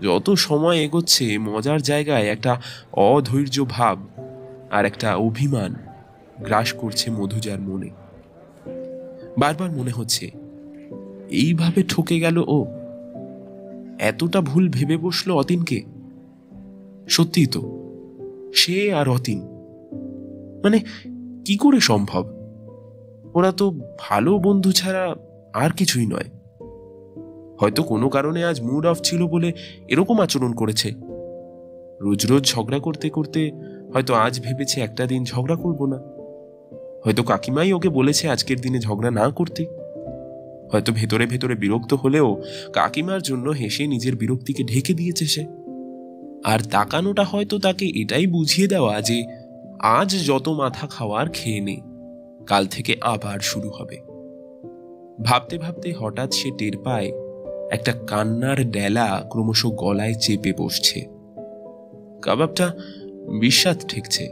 [0.02, 2.62] যত সময় এগোচ্ছে, মজার জায়গায় একটা
[2.94, 4.08] অধৈর্য ভাব
[4.72, 5.76] আর একটা অভিমান
[6.40, 7.90] গ্রাস করছে মধুজার মনে।
[9.38, 10.32] বারবার মনে হচ্ছে,
[11.30, 12.66] এইভাবে ঠকে গেল ও?
[14.00, 15.84] এতটা ভুল ভেবে বসল অতীনকে?
[17.10, 17.75] সত্যিই তো
[18.56, 19.40] সে আর অতীন।
[20.64, 20.80] মানে
[21.46, 22.26] কি করে সম্ভব?
[23.34, 25.16] ওরা তো ভালো বন্ধু ছাড়া
[25.54, 26.30] আর কিছুই নয়।
[27.60, 29.54] হয়তো কোনো কারণে আজ মুড অফ ছিল বলে
[29.88, 30.92] এরকম আচরণ করেছে।
[32.02, 33.52] রোজ রোজ ঝগড়া করতে করতে
[33.94, 35.98] হয়তো আজ ভেবেছে একটা দিন ঝগড়া করব না।
[37.06, 39.66] হয়তো কাকিমাই ওকে বলেছে আজকের দিনে ঝগড়া না করতে।
[40.72, 42.42] হয়তো ভেতরে ভেতরে বিরক্ত হলেও
[42.74, 45.65] কাকিমার জন্য হেসে নিজের বিরক্তিকে ঢেকে দিয়েছে সে।
[46.46, 49.18] আর তাকানোটা হয়তো তাকে এটাই বুঝিয়ে দেওয়া যে
[49.80, 51.78] আজ যত মাথা খাওয়ার খেয়ে নে,
[52.48, 53.98] কাল থেকে আবার শুরু হবে।
[55.24, 57.12] ভাবতে ভাবতে হঠাৎ সে টের পায়,
[57.72, 61.00] একটা কান্নার ডেলা ক্রমশ গলায় চেপে বসছে।
[62.22, 62.72] কাবাবটা
[63.40, 64.30] বিস্বাদ ঠেকছে।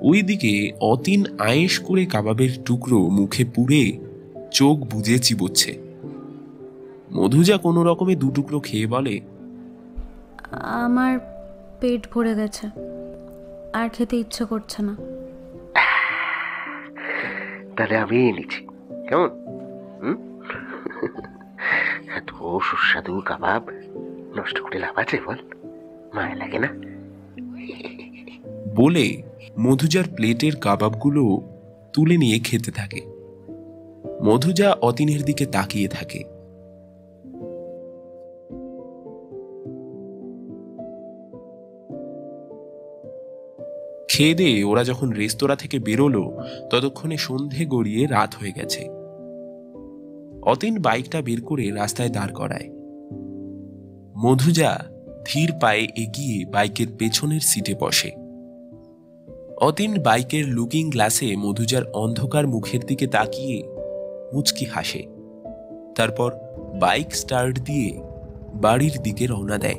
[0.00, 3.98] ওইদিকে অতীন আয়েস করে কাবাবের টুকরো মুখে পুড়ে
[4.52, 5.72] চোখ বুজে চিবোচ্ছে।
[7.12, 9.20] মধুজা কোনো রকমে দু টুকরো খেয়ে বলে
[10.52, 11.18] আমার
[11.80, 12.66] পেট ভরে গেছে।
[13.72, 14.96] আর খেতে ইচ্ছে করছে না।
[17.76, 18.66] তাহলে আমি নিচ্ছি
[19.08, 19.28] কেমন?
[20.02, 20.40] হুম?
[22.16, 22.30] এত
[22.62, 23.68] সুস্বাদু কাবাব।
[24.36, 25.36] নষ্ট করে লাভ আছে বল।
[26.14, 26.68] মায়া লাগে না।
[28.76, 29.22] বলে
[29.60, 31.40] মধুজার প্লেটের কাবাবগুলো
[31.92, 33.00] তুলে নিয়ে খেতে থাকে।
[34.22, 36.31] মধুজা অতীনের দিকে তাকিয়ে থাকে।
[44.12, 46.38] খেয়ে দিয়ে ওরা যখন রেস্তোরাঁ থেকে বেরোলো,
[46.70, 48.88] ততক্ষণে সন্ধে গড়িয়ে রাত হয়ে গেছে।
[50.42, 52.70] অতীন বাইকটা বের করে রাস্তায় দাঁড় করায়।
[54.18, 54.84] মধুজা
[55.26, 58.10] ধীর পায়ে এগিয়ে বাইকের পেছনের সিটে বসে।
[59.60, 63.62] অতীন বাইকের লুকিং গ্লাসে মধুজার অন্ধকার মুখের দিকে তাকিয়ে
[64.34, 65.06] মুচকি হাসে।
[65.96, 66.32] তারপর
[66.80, 68.00] বাইক স্টার্ট দিয়ে
[68.54, 69.78] বাড়ির দিকে রওনা দেয়।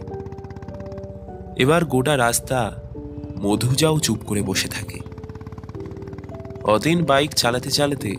[1.56, 2.83] এবার গোটা রাস্তা
[3.46, 5.00] মধুজাও চুপ করে বসে থাকে।
[6.64, 8.16] অতীন বাইক চালাতে চালাতে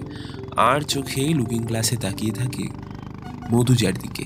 [0.57, 2.65] আর চোখে লুকিং গ্লাসে তাকিয়ে থাকে
[3.53, 4.25] মধুজার দিকে।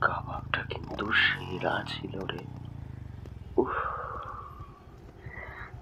[0.00, 2.38] কাবাবটা কিন্তু সেরা ছিল রে।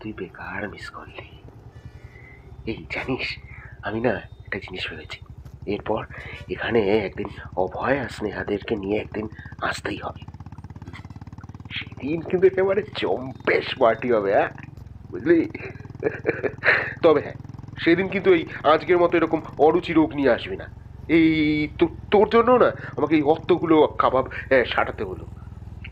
[0.00, 1.28] তুই বেকার মিস করলি।
[2.66, 3.38] এই জানিস,
[3.82, 5.20] আমি না একটা জিনিস ভেবেছি।
[5.66, 6.06] এরপর
[6.50, 9.28] এখানে একদিন অভয় আর স্নেহাদেরকে নিয়ে একদিন
[9.62, 10.35] আসতেই হবে।
[11.98, 14.50] সেদিন কিন্তু একেবারে চম্পেশ পার্টি হবে হ্যাঁ?
[15.10, 15.38] বুঝলি?
[17.02, 17.38] তবে হ্যাঁ
[17.78, 20.66] সেদিন কিন্তু এই আজকের মতো এরকম অরুচি রোগ নিয়ে আসবি না।
[21.08, 21.28] এই
[22.10, 25.24] তোর জন্য না আমাকে এই অত্তগুলো কাবাব আহ, সাটাতে হলো।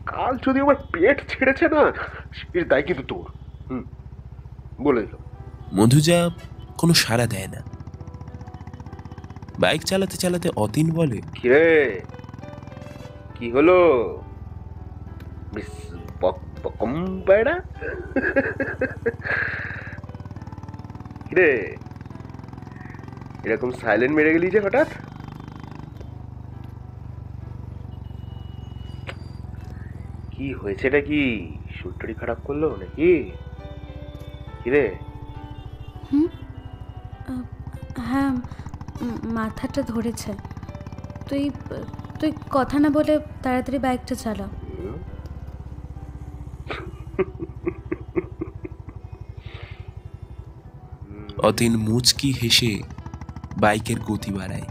[0.05, 1.81] কাল যদি আমার পেট ছেড়েছে না
[2.53, 3.25] এর দায় কিন্তু তোর।
[3.69, 3.83] হুম
[4.79, 5.15] বলে দিল
[5.73, 6.17] মধুজা
[6.77, 7.59] কোনো সাড়া দেয় না।
[9.59, 11.65] বাইক চালাতে চালাতে অতীন বলে কিরে?
[13.35, 13.77] কি হলো?
[15.53, 15.69] মিস
[16.21, 17.55] পায়রা
[21.27, 21.49] কিরে
[23.45, 24.89] এরকম সাইলেন্ট মেরে গেলি যে হঠাৎ
[30.33, 31.21] কি হয়েছেটা কি
[31.77, 33.09] শরীরটারি খারাপ করল নাকি
[34.63, 34.85] কিরে
[38.09, 38.31] হ্যাঁ
[39.37, 40.31] মাথাটা ধরেছে।
[41.29, 41.43] তুই
[42.19, 43.13] তুই কথা না বলে
[43.43, 44.47] তাড়াতাড়ি বাইকটা চালা।
[51.45, 52.73] অতীন মুচকি হেসে
[53.57, 54.67] বাইকের গতি বাড়ায়।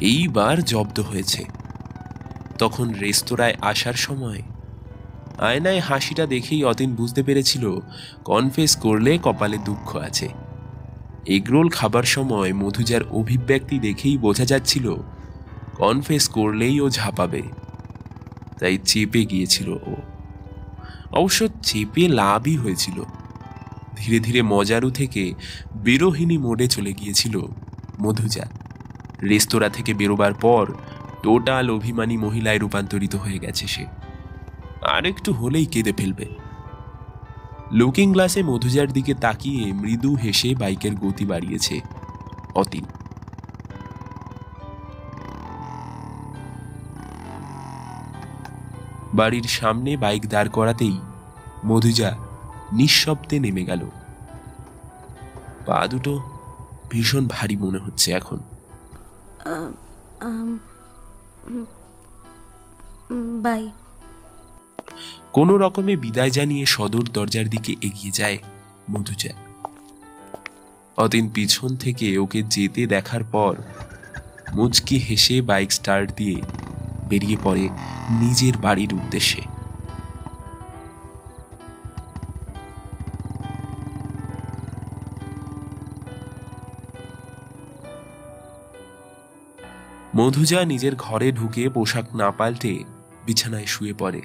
[0.00, 1.44] এইবার জব্দ হয়েছে।
[2.58, 4.42] তখন রেস্তোরাঁয় আসার সময়
[5.38, 7.64] আয়নায় হাসিটা দেখেই অতীন বুঝতে পেরেছিল,
[8.24, 10.28] কনফেস করলে কপালে দুঃখ আছে।
[11.26, 14.94] এগরোল খাবার সময় মধুজার অভিব্যক্তি দেখেই বোঝা যাচ্ছিল,
[15.74, 17.42] কনফেস করলেই ও ঝাঁপাবে।
[18.60, 19.96] তাই চেপে গিয়েছিল ও।
[21.12, 23.02] অবশ্য চেপে লাভই হয়েছিল।
[23.96, 25.34] ধীরে ধীরে মজারু থেকে
[25.74, 27.46] বিরোহিনী মোডে চলে গিয়েছিল
[28.00, 28.46] মধুজা।
[29.22, 30.72] রেস্তোরাঁ থেকে বেরোবার পর
[31.22, 33.86] টোটাল অভিমানী মহিলায় রূপান্তরিত হয়ে গেছে সে।
[34.90, 36.26] আর একটু হলেই কেঁদে ফেলবে।
[37.72, 41.80] লুকিং গ্লাসে মধুজার দিকে তাকিয়ে মৃদু হেসে বাইকের গতি বাড়িয়েছে
[42.54, 42.84] অতীন।
[49.14, 50.98] বাড়ির সামনে বাইক দাঁড় করাতেই
[51.66, 52.29] মধুজা
[52.72, 53.90] নিঃশব্দে নেমে গেল।
[55.66, 56.22] পা দুটো
[56.90, 58.38] ভীষণ ভারী মনে হচ্ছে এখন।
[63.42, 63.70] বাই।
[65.32, 68.38] কোনো রকমে বিদায় জানিয়ে সদর দরজার দিকে এগিয়ে যায়
[68.90, 69.32] মধুজা
[70.96, 73.56] অতীন পিছন থেকে ওকে যেতে দেখার পর
[74.54, 76.42] মুচকি হেসে বাইক স্টার্ট দিয়ে
[77.08, 77.68] বেরিয়ে পড়ে
[78.10, 79.59] নিজের বাড়ির উদ্দেশ্যে।
[90.20, 92.84] মধুজা নিজের ঘরে ঢুকে পোশাক না পাল্টে
[93.26, 94.22] বিছানায় শুয়ে পড়ে।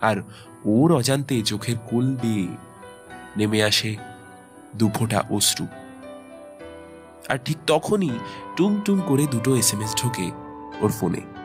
[0.00, 0.16] আর
[0.64, 2.48] ওর অজান্তে চোখের কুল দিয়ে
[3.36, 3.96] নেমে আসে
[4.76, 5.66] দুফোটা অশ্রু।
[7.28, 8.10] আর ঠিক তখনই
[8.56, 10.30] টুম টুম করে দুটো এস এম এস ঢোকে
[10.80, 11.35] ওর ফোনে।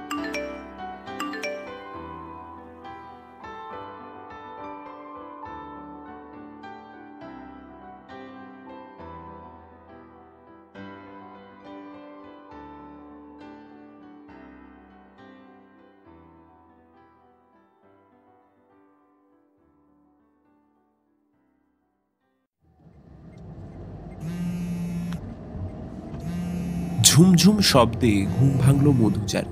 [27.11, 29.43] ঝুমঝুম শব্দে ঘুম ভাঙল মধুচার।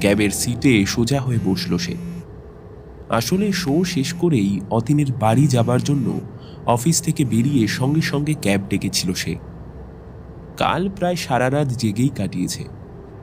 [0.00, 1.94] ক্যাবের সিটে সোজা হয়ে বসল সে।
[3.08, 6.20] আসলে শো শেষ করেই অতীনের বাড়ি যাবার জন্য
[6.66, 9.34] অফিস থেকে বেরিয়ে সঙ্গে সঙ্গে ক্যাব ডেকেছিল সে।
[10.56, 12.64] কাল প্রায় সারা রাত জেগেই কাটিয়েছে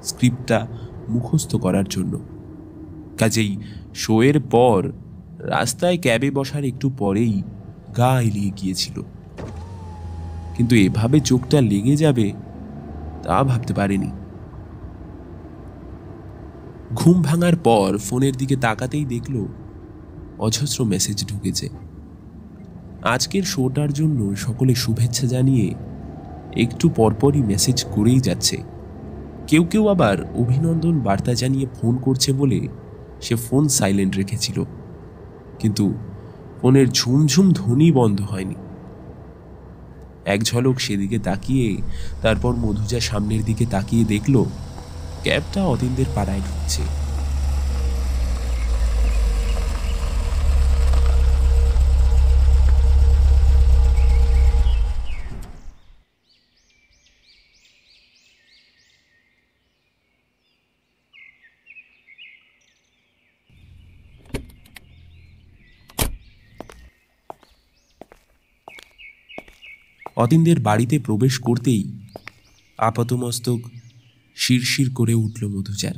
[0.04, 0.68] স্ক্রিপ্টটা
[1.10, 2.20] মুখস্থ করার জন্য।
[3.20, 3.58] কাজেই
[3.96, 4.91] শোয়ের পর
[5.39, 7.44] রাস্তায় ক্যাবে বসার একটু পরেই
[7.98, 9.02] গা এলিয়ে গিয়েছিল।
[10.58, 12.34] কিন্তু এভাবে চোখটা লেগে যাবে
[13.24, 14.11] তা ভাবতে পারেনি।
[16.95, 19.45] ঘুম ভাঙার পর ফোনের দিকে তাকাতেই দেখল,
[20.39, 21.69] অজস্র মেসেজ ঢুকেছে।
[23.03, 25.74] আজকের শোটার জন্য সকলে শুভেচ্ছা জানিয়ে
[26.55, 28.57] একটু পরপরই মেসেজ করেই যাচ্ছে।
[29.47, 32.67] কেউ কেউ আবার অভিনন্দন বার্তা জানিয়ে ফোন করছে বলে
[33.21, 34.63] সে ফোন সাইলেন্ট রেখেছিল।
[35.59, 35.93] কিন্তু
[36.61, 38.55] ফোনের ঝুমঝুম ধ্বনি বন্ধ হয়নি।
[40.26, 41.78] এক ঝলক সেদিকে তাকিয়ে
[42.21, 44.45] তারপর মধুজা সামনের দিকে তাকিয়ে দেখল
[45.24, 47.03] ক্যাবটা অতীনদের পাড়ায় ঢুকছে।
[70.16, 71.91] অতীনদের বাড়িতে প্রবেশ করতেই
[72.78, 73.59] আপাতমস্তক
[74.36, 75.93] শিরশির করে উঠল মধুচার।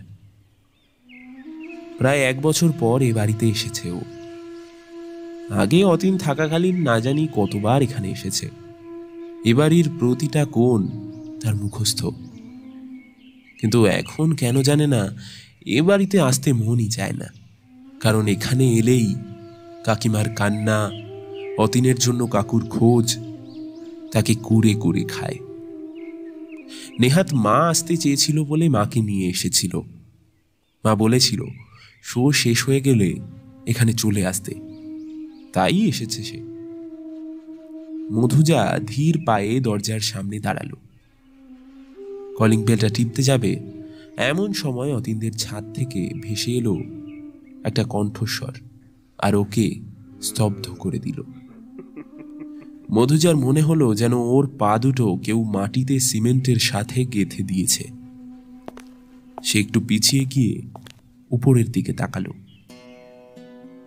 [1.98, 4.02] প্রায় এক বছর পর এ বাড়িতে এসেছে ও।
[5.50, 8.50] আগে অতীন থাকাকালীন না জানি কতবার এখানে এসেছে।
[9.46, 10.88] এ বাড়ির প্রতিটা কোণ
[11.42, 12.06] তার মুখস্থ।
[13.60, 15.10] কিন্তু এখন কেন জানে না,
[15.66, 17.26] এ বাড়িতে আসতে মনই চায় না।
[18.00, 19.16] কারণ এখানে এলেই
[19.84, 20.92] কাকিমার কান্না,
[21.58, 23.25] অতীনের জন্য কাকুর খোঁজ
[24.12, 25.36] তাকে কুড়ে কুড়ে খায়।
[27.00, 29.82] নেহাত মা আসতে চেয়েছিল বলে মাকে নিয়ে এসেছিল।
[30.84, 31.42] মা বলেছিল,
[32.04, 33.16] শো শেষ হয়ে গেলে
[33.68, 34.56] এখানে চলে আসতে।
[35.54, 36.42] তাই এসেছে সে।
[38.12, 40.72] মধুজা ধীর পায়ে দরজার সামনে দাঁড়াল।
[42.38, 43.60] কলিং বেলটা টিপতে যাবে,
[44.18, 46.76] এমন সময় অতীনদের ছাদ থেকে ভেসে এলো
[47.64, 48.52] একটা কণ্ঠস্বর,
[49.18, 49.80] আর ওকে
[50.22, 51.24] স্তব্ধ করে দিল।
[52.92, 57.88] মধুজার মনে হলো যেন ওর পা দুটো কেউ মাটিতে সিমেন্টের সাথে গেথে দিয়েছে।
[59.44, 60.62] সে একটু পিছিয়ে গিয়ে
[61.30, 62.34] উপরের দিকে তাকালো।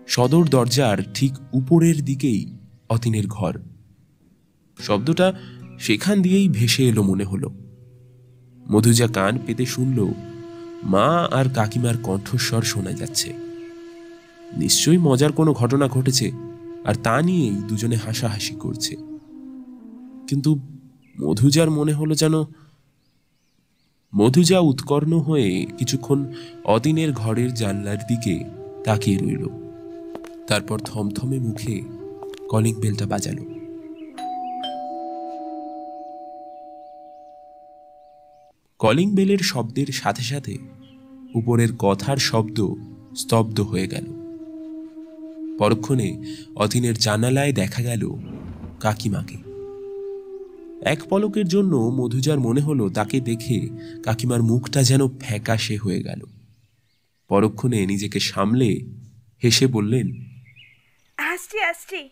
[0.06, 2.56] সদর দরজার ঠিক উপরের দিকেই
[2.88, 3.60] অতীনের ঘর।
[4.78, 5.32] শব্দটা
[5.78, 7.50] সেখান দিয়েই ভেসে এলো মনে হলো।
[8.70, 10.12] মধুজা কান পেতে শুনল,
[10.84, 13.32] মা আর কাকিমার কণ্ঠস্বর শোনা যাচ্ছে।
[14.56, 16.47] নিশ্চয়ই মজার কোনো ঘটনা ঘটেছে।
[16.88, 18.96] আর তা নিয়েই দুজনে হাসাহাসি করছে।
[20.28, 20.60] কিন্তু
[21.20, 22.34] মধুজার মনে হলো যেন
[24.16, 26.32] মধুজা উৎকর্ণ হয়ে কিছুক্ষণ
[26.64, 28.44] অদিনের ঘরের জানলার দিকে
[28.84, 29.44] তাকিয়ে রইল।
[30.46, 31.82] তারপর থমথমে মুখে
[32.48, 33.44] কলিং বেলটা বাজালো।
[38.78, 40.58] কলিং বেলের শব্দের সাথে সাথে
[41.34, 42.74] উপরের কথার শব্দ
[43.16, 44.17] স্তব্ধ হয়ে গেল।
[45.58, 46.24] পরক্ষণে
[46.56, 48.08] অধীনের জানালায় দেখা গেল
[48.80, 49.36] কাকিমাকে।
[50.82, 53.68] এক পলকের জন্য মধুজার মনে হলো তাকে দেখে
[54.04, 56.20] কাকিমার মুখটা যেন ফ্যাকাশে হয়ে গেল।
[57.28, 58.80] পরক্ষণে নিজেকে সামলে
[59.44, 60.24] হেসে বললেন
[61.16, 62.08] আসছি আসছি।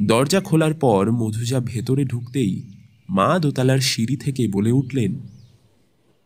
[0.00, 2.74] দরজা খোলার পর মধুজা ভেতরে ঢুকতেই
[3.08, 5.33] মা দোতলার সিঁড়ি থেকে বলে উঠলেন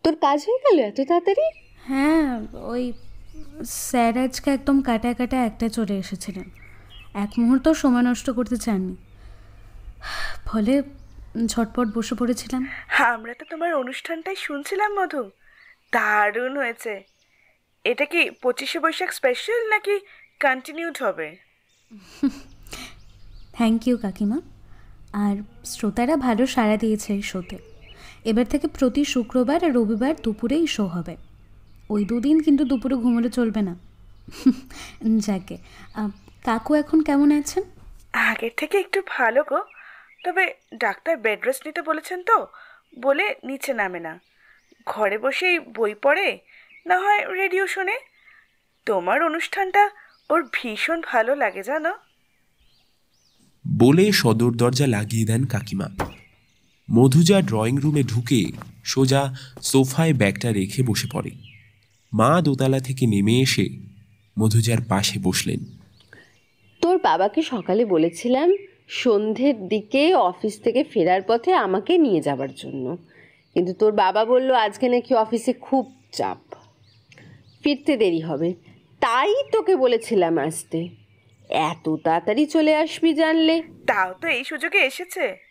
[0.08, 1.46] তোর কাজ হয়ে গেল এত তাড়াতাড়ি?
[1.84, 2.92] হ্যাঁ ওই
[3.64, 6.50] স্যার আজকে একদম কাটা কাটা একটা চলে এসেছিলেন।
[7.14, 8.96] এক মুহূর্ত সময় নষ্ট করতে চাননি।
[10.44, 10.82] ফলে
[11.46, 12.66] ঝটপট বসে পড়েছিলাম।
[12.98, 15.30] আমরা তো তোমার অনুষ্ঠানটাই শুনছিলাম মধু।
[15.92, 17.02] দারুণ হয়েছে।
[17.84, 19.98] এটা কি পঁচিশে বৈশাখ স্পেশাল নাকি
[20.40, 21.36] কন্টিনিউড হবে?
[23.52, 24.38] থ্যাংক ইউ কাকিমা।
[25.12, 27.67] আর শ্রোতারা ভালো সাড়া দিয়েছে এই শোতে।
[28.24, 31.16] এবার থেকে প্রতি শুক্রবার আর রবিবার দুপুরেই শো হবে।
[31.90, 33.76] ওই দুদিন কিন্তু দুপুরে ঘুমোলে চলবে না।
[35.26, 35.56] যাকে
[36.44, 37.62] কাকু এখন কেমন আছেন?
[38.12, 39.62] আগের থেকে একটু ভালো গো
[40.24, 42.46] তবে ডাক্তার বেড রেস্ট নিতে বলেছেন তো
[43.00, 44.20] বলে নিচে নামে না।
[44.86, 46.38] ঘরে বসেই বই পড়ে
[46.86, 47.98] না হয় রেডিও শোনে।
[48.86, 49.90] তোমার অনুষ্ঠানটা
[50.30, 51.94] ওর ভীষণ ভালো লাগে জানো?
[53.78, 55.88] বলে সদর দরজা লাগিয়ে দেন কাকিমা।
[56.92, 58.44] মধুজা ড্রয়িং রুমে ঢুকে
[58.84, 61.30] সোজা সোফায় ব্যাগটা রেখে বসে পড়ে।
[62.12, 63.68] মা দোতলা থেকে নেমে এসে
[64.38, 65.64] মধুজার পাশে বসলেন।
[66.80, 68.54] তোর বাবাকে সকালে বলেছিলাম
[68.88, 72.96] সন্ধ্যের দিকে অফিস থেকে ফেরার পথে আমাকে নিয়ে যাবার জন্য।
[73.54, 76.54] কিন্তু তোর বাবা বলল আজকে নাকি অফিসে খুব চাপ।
[77.62, 78.54] ফিরতে দেরি হবে।
[79.00, 80.88] তাই তোকে বলেছিলাম আসতে।
[81.48, 85.47] এত তাড়াতাড়ি চলে আসবি জানলে। তাও তো এই সুযোগে এসেছে।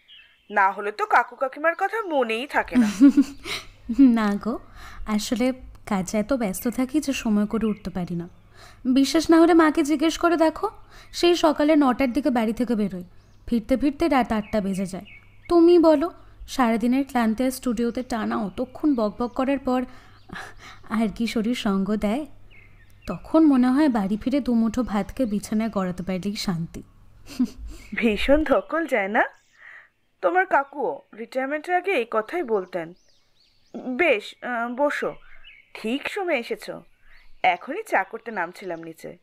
[0.49, 2.89] না হলে তো কাকু কাকিমার কথা মনেই থাকে না।
[4.17, 4.59] না গো
[5.05, 5.53] আসলে
[5.85, 8.29] কাজে এত ব্যস্ত থাকি যে সময় করে উঠতে পারি না।
[8.85, 10.69] বিশ্বাস না হলে মাকে জিজ্ঞেস করে দেখো
[11.11, 13.03] সেই সকালে নটার দিকে বাড়ি থেকে বেরোয়
[13.47, 15.05] ফিরতে ফিরতে রাত আটটা বেজে যায়।
[15.49, 16.11] তুমি বলো
[16.47, 19.81] সারাদিনের ক্লান্তি আর স্টুডিওতে টানা অতক্ষণ বকবক করার পর
[20.89, 22.25] আর কি শরীর সঙ্গ দেয়?
[23.07, 26.81] তখন মনে হয় বাড়ি ফিরে দুমুঠো ভাতকে বিছানায় গড়াতে পারলেই শান্তি।
[27.95, 29.23] ভীষণ ধকল যায় না?
[30.21, 32.93] তোমার কাকুও রিটায়ারমেন্টের আগে এই কথাই বলতেন।
[33.77, 34.35] বেশ
[34.75, 35.15] বসো।
[35.73, 36.71] ঠিক সময় এসেছ।
[37.43, 39.17] এখনই চা করতে নামছিলাম নিচে।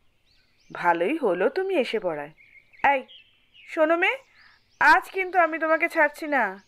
[0.73, 2.31] ভালোই হলো তুমি এসে পড়ায়।
[2.93, 3.03] এই,
[3.67, 4.17] শোনো মেয়ে,
[4.79, 6.63] আজ কিন্তু আমি তোমাকে ছাড়ছি না।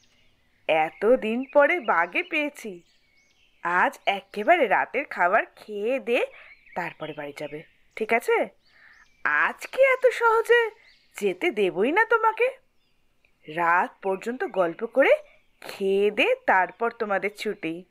[0.67, 2.81] এত দিন পরে বাগে পেয়েছি।
[3.63, 6.25] আজ একেবারে রাতের খাবার খেয়ে দে,
[6.75, 7.63] তারপরে বাড়ি যাবে।
[7.95, 8.49] ঠিক আছে?
[9.23, 10.69] আজকে এত সহজে?
[11.21, 12.66] যেতে দেবই না তোমাকে।
[13.55, 15.09] রাত পর্যন্ত গল্প করে
[15.61, 17.83] খেয়ে দে তারপর তোমাদের ছুটি।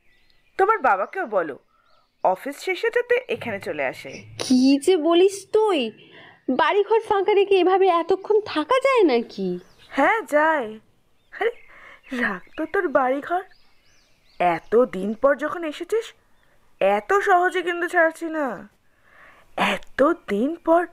[0.59, 1.59] তোমার বাবাকেও বলো
[2.25, 5.91] অফিস শেষে যাতে এখানে চলে আসে। কি যে বলিস তুই?
[6.51, 9.59] বাড়িঘর ফাঁকা রেখে এভাবে এতক্ষণ থাকা যায় নাকি?
[9.89, 10.79] হ্যাঁ যায়।
[11.33, 11.51] আরে
[12.13, 13.43] রাখ তো তোর বাড়িঘর।
[14.39, 16.13] এত দিন পর যখন এসেছিস
[16.81, 18.69] এত সহজে কিন্তু ছাড়ছি না।
[19.57, 20.87] এত দিন পর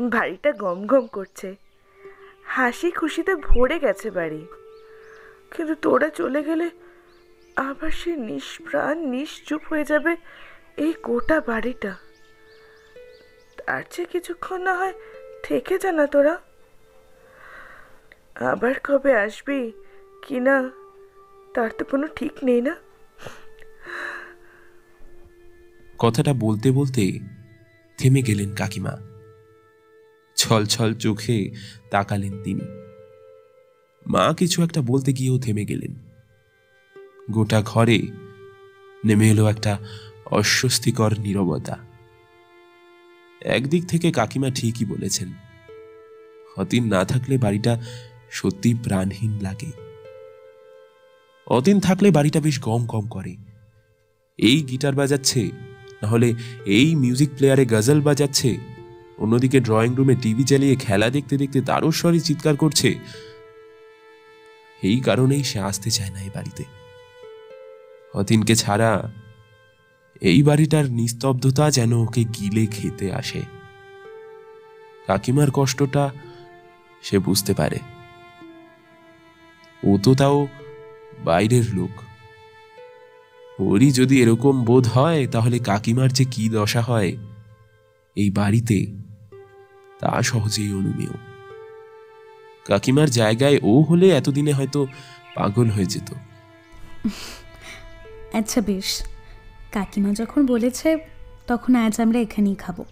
[0.00, 1.63] বাড়িটা গম গম করছে।
[2.54, 4.46] হাসি খুশিতে ভরে গেছে বাড়ি।
[5.52, 6.70] কিন্তু তোরা চলে গেলে
[7.56, 10.12] আবার সে নিষ্প্রাণ নিশ্চুপ হয়ে যাবে
[10.76, 11.92] এই গোটা বাড়িটা।
[13.58, 14.94] তার চেয়ে কিছুক্ষণ না হয়
[15.42, 16.34] থেকে যা না তোরা।
[18.50, 19.72] আবার কবে আসবি
[20.24, 20.56] কি না,
[21.54, 22.74] তার তো কোনো ঠিক নেই না।
[25.98, 27.02] কথাটা বলতে বলতে
[27.98, 29.13] থেমে গেলেন কাকিমা।
[30.44, 31.38] ছল ছল চোখে
[31.90, 32.66] তাকালেন তিনি।
[34.06, 35.92] মা কিছু একটা বলতে গিয়েও থেমে গেলেন।
[37.30, 37.98] গোটা ঘরে
[39.04, 39.72] নেমে এলো একটা
[40.30, 41.76] অস্বস্তিকর নীরবতা।
[43.40, 45.28] একদিক থেকে কাকিমা ঠিকই বলেছেন,
[46.56, 47.72] অতীন না থাকলে বাড়িটা
[48.30, 49.70] সত্যি প্রাণহীন লাগে।
[51.46, 53.32] অতীন থাকলে বাড়িটা বেশ গম গম করে।
[54.38, 55.42] এই গিটার বাজাচ্ছে,
[56.02, 56.28] নাহলে
[56.66, 58.50] এই মিউজিক প্লেয়ারে গজল বাজাচ্ছে
[59.18, 62.98] অন্যদিকে ড্রয়িং রুমে টিভি চালিয়ে খেলা দেখতে দেখতে তারস্বরে চিৎকার করছে।
[64.82, 66.64] এই কারণেই সে আসতে চায় না এই বাড়িতে।
[68.14, 69.12] অতীনকে ছাড়া
[70.20, 73.42] এই বাড়িটার নিস্তব্ধতা যেন ওকে গিলে খেতে আসে।
[75.06, 76.10] কাকিমার কষ্টটা
[77.02, 77.78] সে বুঝতে পারে।
[79.86, 80.46] ও তো তাও
[81.24, 81.90] বাইরের লোক।
[83.60, 87.16] ওরই যদি এরকম বোধ হয়, তাহলে কাকিমার যে কি দশা হয়,
[88.16, 89.03] এই বাড়িতে
[90.04, 91.10] তা সহজেই অনুমেয়।
[92.64, 94.86] কাকিমার জায়গায় ও হলে এতদিনে হয়তো
[95.34, 96.14] পাগল হয়ে যেত।
[98.34, 99.06] আচ্ছা বেশ।
[99.72, 100.98] কাকিমা যখন বলেছে
[101.46, 102.84] তখন আজ আমরা এখানেই খাব।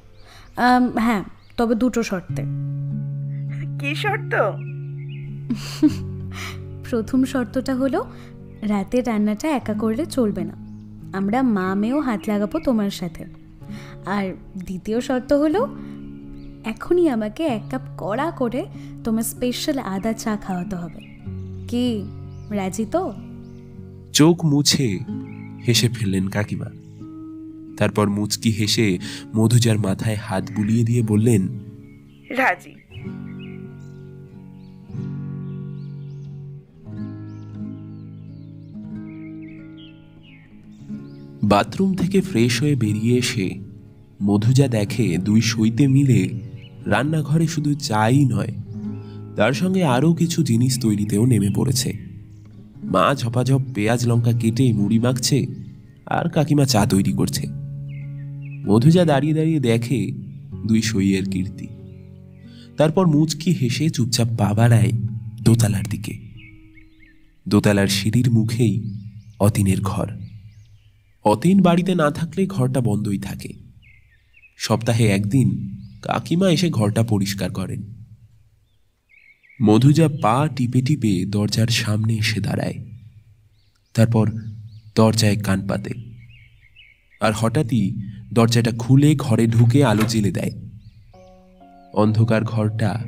[0.99, 1.25] হ্যাঁ
[1.57, 2.43] তবে দুটো শর্তে।
[3.81, 4.35] কি শর্ত?
[6.91, 8.13] প্রথম শর্তটা হলো
[8.63, 10.55] রাতের রান্নাটা একা করলে চলবে না।
[11.17, 13.25] আমরা মা মেয়েও হাত লাগাবো তোমার সাথে।
[14.07, 15.77] আর দ্বিতীয় শর্ত হলো
[16.65, 18.67] এখনই আমাকে এক কাপ কড়া করে
[19.05, 21.01] তোমার স্পেশাল আদা চা খাওয়াতে হবে।
[21.69, 22.05] কি
[22.51, 23.13] রাজি তো?
[24.13, 24.99] চোখ মুছে
[25.69, 26.71] হেসে ফেললেন কাকিমা।
[27.77, 28.99] তারপর মুচকি হেসে
[29.37, 31.49] মধুজার মাথায় হাত বুলিয়ে দিয়ে বললেন
[32.31, 32.75] রাজি।
[41.43, 43.59] বাথরুম থেকে ফ্রেশ হয়ে বেরিয়ে এসে
[44.23, 46.52] মধুজা দেখে দুই সইতে মিলে
[46.87, 48.55] রান্নাঘরে শুধু চাই নয়,
[49.37, 51.93] তার সঙ্গে আরও কিছু জিনিস তৈরিতেও নেমে পড়েছে।
[52.85, 55.47] মা ঝপাঝপ পেঁয়াজ লঙ্কা কেটে মুড়ি মাখছে
[56.07, 57.47] আর কাকিমা চা তৈরি করছে।
[58.67, 60.13] মধুজা দাঁড়িয়ে দাঁড়িয়ে দেখে
[60.67, 61.67] দুই সইয়ের কীর্তি।
[62.77, 64.55] তারপর মুচকি হেসে চুপচাপ পা
[65.43, 66.19] দোতলার দিকে।
[67.49, 68.99] দোতলার সিঁড়ির মুখেই
[69.41, 70.09] অতীনের ঘর।
[71.25, 73.53] অতীন বাড়িতে না থাকলে ঘরটা বন্ধই থাকে।
[74.59, 77.83] সপ্তাহে একদিন কাকিমা এসে ঘরটা পরিষ্কার করেন।
[79.63, 82.75] মধুজা পা টিপে টিপে দরজার সামনে এসে দাঁড়ায়।
[83.95, 84.31] তারপর
[84.97, 85.91] দরজায় কান পাতে।
[87.21, 90.51] আর হঠাৎই দরজাটা খুলে ঘরে ঢুকে আলো জ্বেলে দেয়।
[91.93, 93.05] অন্ধকার ঘরটা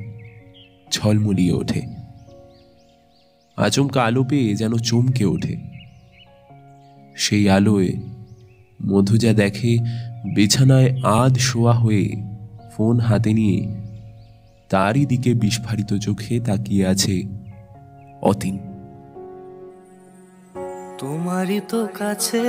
[0.92, 1.82] ঝলমলিয়ে ওঠে।
[3.56, 5.56] আচমকা আলো পেয়ে যেন চমকে ওঠে।
[7.16, 7.92] সেই আলোয়
[8.86, 9.78] মধুজা দেখে
[10.34, 12.33] বিছানায় আধ শোয়া হয়ে
[12.76, 13.58] ফোন হাতে নিয়ে
[14.70, 17.22] তারই দিকে বিস্ফারিত চোখে তাকিয়ে আছে
[18.22, 18.58] অতীন।
[20.98, 22.44] তোমারই তো কাছে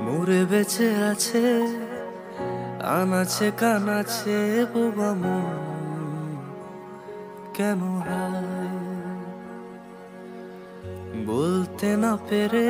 [0.00, 1.44] মোরে বেঁচে আছে
[2.82, 5.46] আনাছে কানাছে বোবা মন
[7.54, 7.80] কেন
[11.26, 12.68] বলতে না পেরে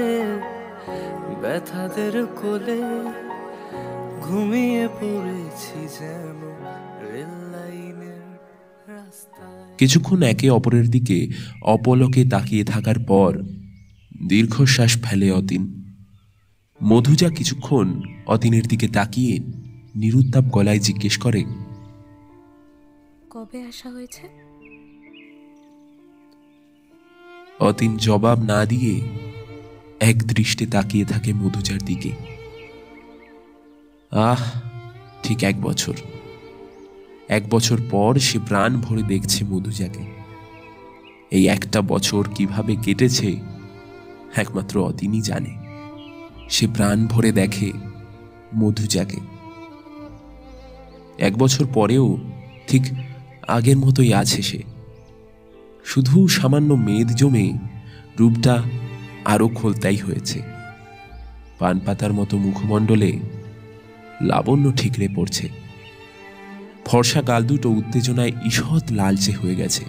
[1.41, 2.81] ব্যথাদের কোলে
[4.29, 6.41] ঘুমিয়ে পড়েছি যেন
[7.13, 8.23] রেল লাইনের
[9.79, 11.29] কিছুক্ষণ একে অপরের দিকে
[11.63, 13.43] অপলকে তাকিয়ে থাকার পর
[14.29, 15.63] দীর্ঘশ্বাস ফেলে অতীন।
[16.85, 19.39] মধুজা কিছুক্ষণ অতীনের দিকে তাকিয়ে
[19.95, 21.45] নিরুত্তাপ গলায় জিজ্ঞেস করে
[23.31, 24.29] কবে আসা হয়েছে?
[27.61, 29.01] অতীন জবাব না দিয়ে
[30.01, 32.36] এক দৃষ্টে তাকিয়ে থাকে মধুজার দিকে।
[34.11, 34.41] আহ,
[35.23, 35.95] ঠিক এক বছর।
[37.29, 40.05] এক বছর পর সে প্রাণ ভরে দেখছে মধুজাকে।
[41.31, 43.37] এই একটা বছর কীভাবে কেটেছে,
[44.37, 45.57] একমাত্র অতীনই জানে।
[46.51, 47.73] সে প্রাণ ভরে দেখে
[48.57, 49.17] মধুজাকে।
[51.19, 52.19] এক বছর পরেও
[52.67, 52.83] ঠিক
[53.49, 54.63] আগের মতোই আছে সে।
[55.85, 57.53] শুধু সামান্য মেদ জমে
[58.21, 58.63] রূপটা
[59.25, 60.43] আরও খোলতাই হয়েছে।
[61.59, 63.19] পান পাতার মতো মুখমণ্ডলে
[64.21, 65.49] লাবণ্য ঠিকরে পড়ছে।
[66.85, 69.85] ফর্সা গাল দুটো উত্তেজনায় ঈষৎ লালচে হয়ে গেছে।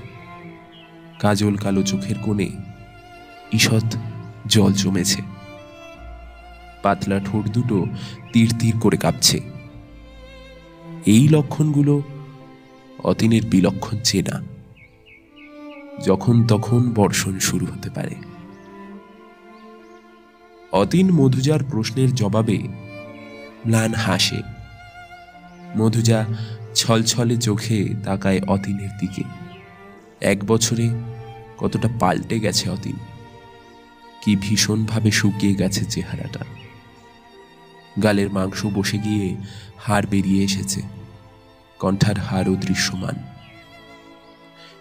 [1.19, 2.49] কাজল কালো চোখের কোণে
[3.53, 3.95] ঈষৎ
[4.47, 5.21] জল জমেছে।
[6.83, 7.85] পাতলা ঠোঁট দুটো
[8.33, 9.39] তীর তীর করে কাঁপছে।
[11.05, 12.01] এই লক্ষণগুলো
[13.03, 14.41] অতীনের বিলক্ষণ চেনা।
[16.05, 18.15] যখন তখন বর্ষণ শুরু হতে পারে।
[20.71, 22.86] অতীন মধুজার প্রশ্নের জবাবে
[23.67, 24.41] ম্লান হাসে।
[25.77, 26.25] মধুজা
[26.75, 29.23] ছলছলে চোখে তাকায় অতীনের দিকে।
[30.21, 30.89] এক বছরে
[31.57, 32.95] কতটা পাল্টে গেছে অতীন।
[34.21, 36.39] কি ভীষণভাবে শুকিয়ে গেছে চেহারাটা।
[38.03, 39.35] গালের মাংস বসে গিয়ে
[39.77, 40.81] হাড় বেরিয়ে এসেছে।
[41.79, 43.15] কণ্ঠার হাড়ও দৃশ্যমান।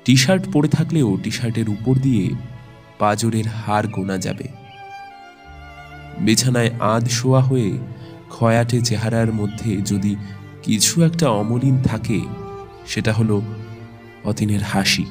[0.04, 2.30] টি শার্ট পরে থাকলেও টি শার্টের উপর দিয়ে
[2.98, 4.48] পাজরের হাড় গোনা যাবে।
[6.20, 7.78] বিছানায় আধ শোয়া হয়ে
[8.30, 10.16] খয়াটে চেহারার মধ্যে যদি
[10.62, 12.20] কিছু একটা অমলিন থাকে,
[12.86, 13.42] সেটা হলো
[14.24, 15.04] অতীনের হাসি।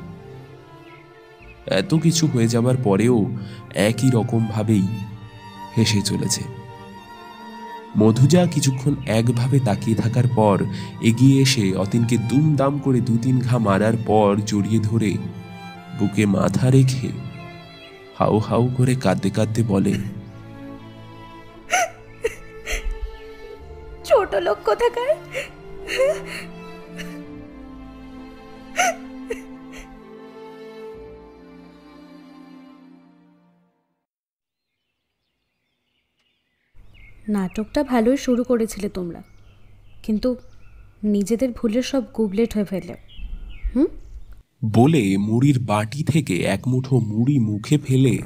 [1.67, 3.37] এত কিছু হয়ে যাবার পরেও
[3.75, 4.87] একই রকমভাবেই
[5.77, 6.43] হেসে চলেছে।
[7.97, 10.63] মধুজা কিছুক্ষণ একভাবে তাকিয়ে থাকার পর
[11.01, 15.11] এগিয়ে এসে অতীনকে দুমদাম করে দু তিন ঘা মারার পর জড়িয়ে ধরে
[15.99, 17.09] বুকে মাথা রেখে
[18.17, 19.93] হাউ হাউ করে কাঁদতে কাঁদতে বলে
[24.05, 25.15] ছোট লোক কোথাকার?
[37.29, 39.23] নাটকটা ভালোই শুরু করেছিলে তোমরা।
[40.03, 40.35] কিন্তু
[41.03, 42.95] নিজেদের ভুলে সব গুবলেট হয়ে ফেললে।
[43.75, 43.85] হুম?
[44.65, 48.17] বলে মুড়ির বাটি থেকে এক মুঠো মুড়ি মুখে ফেলে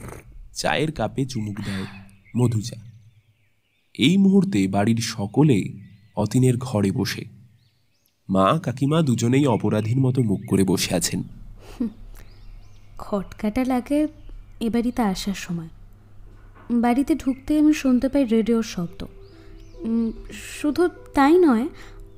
[0.53, 1.85] চায়ের কাপে চুমুক দেয়
[2.37, 2.88] মধুজা
[3.99, 5.63] এই মুহূর্তে বাড়ির সকলে
[6.15, 7.25] অতীনের ঘরে বসে।
[8.29, 11.23] মা কাকিমা দুজনেই অপরাধীর মতো মুখ করে বসে আছেন।
[12.97, 14.07] খটকাটা লাগে
[14.59, 15.67] এ বাড়িতে আসার সময়।
[16.71, 19.05] বাড়িতে ঢুকতে আমি শুনতে পাই রেডিওর শব্দ।
[20.61, 21.67] শুধু তাই নয়,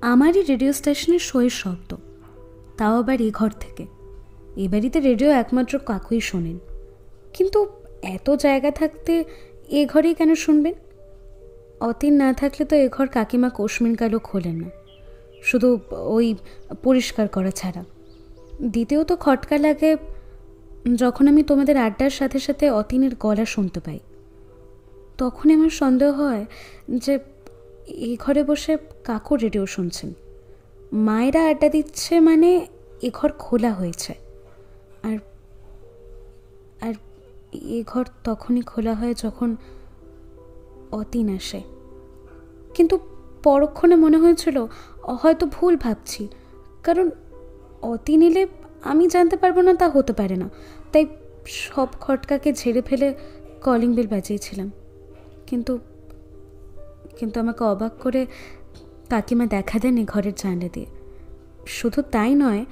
[0.02, 1.96] আমারই রেডিও স্টেশনের শোয়ের শব্দ।
[2.78, 3.86] তাও আবার এ ঘর থেকে।
[4.56, 6.60] এ বাড়িতে রেডিও একমাত্র কাকুই শোনেন।
[7.34, 7.66] কিন্তু
[8.02, 9.24] এত জায়গা থাকতে
[9.68, 10.74] এ ঘরেই কেন শুনবেন?
[11.82, 14.70] অতীন না থাকলে তো এ ঘর কাকিমা কোশমিন কালও খোলেন না।
[15.44, 16.36] শুধু ওই
[16.84, 17.84] পরিষ্কার করা ছাড়া।
[18.62, 19.98] দ্বিতীয়ত খটকা লাগে
[20.96, 24.00] যখন আমি তোমাদের আড্ডার সাথে সাথে অতীনের গলা শুনতে পাই।
[25.18, 26.46] তখন আমার সন্দেহ হয়
[26.90, 27.20] যে
[27.88, 30.14] এই ঘরে বসে কাকু রেডিও শুনছেন।
[30.94, 32.68] মায়েরা আড্ডা দিচ্ছে মানে
[33.02, 34.14] এ ঘর খোলা হয়েছে।
[35.04, 35.18] আর
[36.82, 36.94] আর
[37.54, 39.56] এ ঘর তখনই খোলা হয় যখন
[40.92, 41.62] অতীন আসে।
[42.74, 43.00] কিন্তু
[43.44, 44.68] পরক্ষণে মনে হয়েছিল,
[45.04, 46.28] হয়তো ভুল ভাবছি।
[46.84, 47.10] কারণ
[47.82, 48.48] অতীন এলে
[48.84, 50.50] আমি জানতে পারব না তা হতে পারে না।
[50.92, 51.06] তাই
[51.46, 53.14] সব খটকাকে ঝেড়ে ফেলে
[53.64, 54.72] কলিং বেল বাজিয়েছিলাম।
[55.48, 55.80] কিন্তু
[57.18, 58.26] কিন্তু আমাকে অবাক করে
[59.10, 60.86] কাকিমা দেখা দেননি ঘরের জানলে দিয়ে।
[61.66, 62.66] শুধু তাই নয়,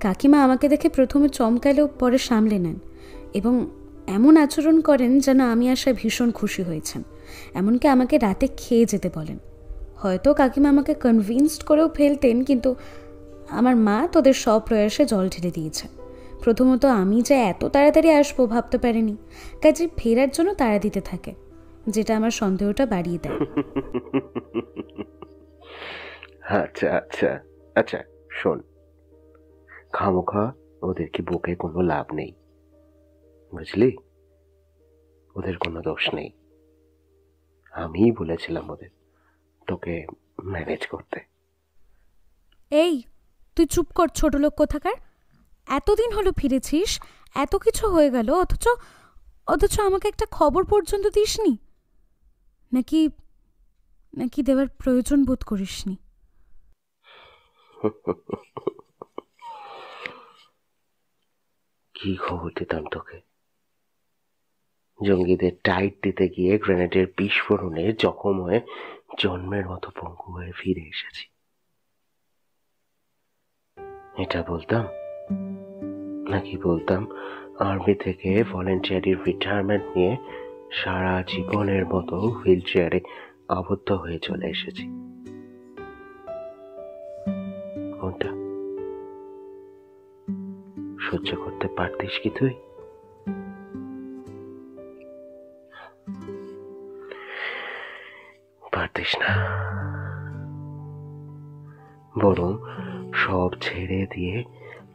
[0.00, 2.78] কাকিমা আমাকে দেখে প্রথমে চমকালেও পরে সামলে নেন
[3.34, 3.66] এবং
[4.06, 7.02] এমন আচরণ করেন যেন আমি আসায় ভীষণ খুশি হয়েছেন।
[7.56, 9.38] এমনকি আমাকে রাতে খেয়ে যেতে বলেন।
[9.96, 12.74] হয়তো কাকিমা আমাকে কনভিন্সড করেও ফেলতেন, কিন্তু
[13.48, 15.86] আমার মা তোদের সব প্রয়াসে জল ঢেলে দিয়েছে।
[16.42, 19.16] প্রথমত আমি যে এত তাড়াতাড়ি আসব ভাবতে পারিনি,
[19.62, 21.32] কাজে ফেরার জন্য তাড়া দিতে থাকে,
[21.88, 23.38] যেটা আমার সন্দেহটা বাড়িয়ে দেয়।
[26.62, 27.30] আচ্ছা আচ্ছা
[27.74, 27.98] আচ্ছা
[28.30, 28.58] শোন।
[29.92, 30.44] খামোখা
[30.82, 32.32] ওদেরকে বকে কোনো লাভ নেই?
[33.52, 33.90] বুঝলি?
[35.36, 36.30] ওদের কোনো দোষ নেই।
[37.76, 38.88] আমিই বলেছিলাম ওদের
[39.66, 40.06] তোকে
[40.44, 41.20] ম্যানেজ করতে।
[42.70, 43.02] এই
[43.56, 44.96] তুই চুপ কর ছোট লোক কোথাকার।
[45.66, 47.00] এতদিন হলো ফিরেছিস
[47.34, 48.68] এত কিছু হয়ে গেল অথচ
[49.46, 51.56] অথচ আমাকে একটা খবর পর্যন্ত দিসনি।
[52.72, 53.08] নাকি
[54.18, 55.96] নাকি দেওয়ার প্রয়োজন বোধ করিসনি।
[61.94, 63.25] কি খবর দিতাম তোকে?
[65.04, 68.60] জঙ্গিদের টাইট দিতে গিয়ে গ্রেনেডের বিস্ফোরণে জখম হয়ে
[69.18, 71.28] জন্মের মতো পঙ্গু হয়ে ফিরে এসেছি।
[74.22, 74.86] এটা বলতাম?
[76.30, 77.06] নাকি বলতাম,
[77.58, 80.16] আর্মি থেকে ভলেন্টিয়ারির রিটায়ারমেন্ট নিয়ে
[80.72, 83.00] সারা জীবনের মতো হুইল চেয়ারে
[83.48, 84.88] আবদ্ধ হয়ে চলে এসেছি।
[91.00, 92.50] সহ্য করতে পারতিস কি তুই?
[99.06, 99.32] পারতিস না
[102.20, 102.52] বরং
[103.14, 104.44] সব ছেড়ে দিয়ে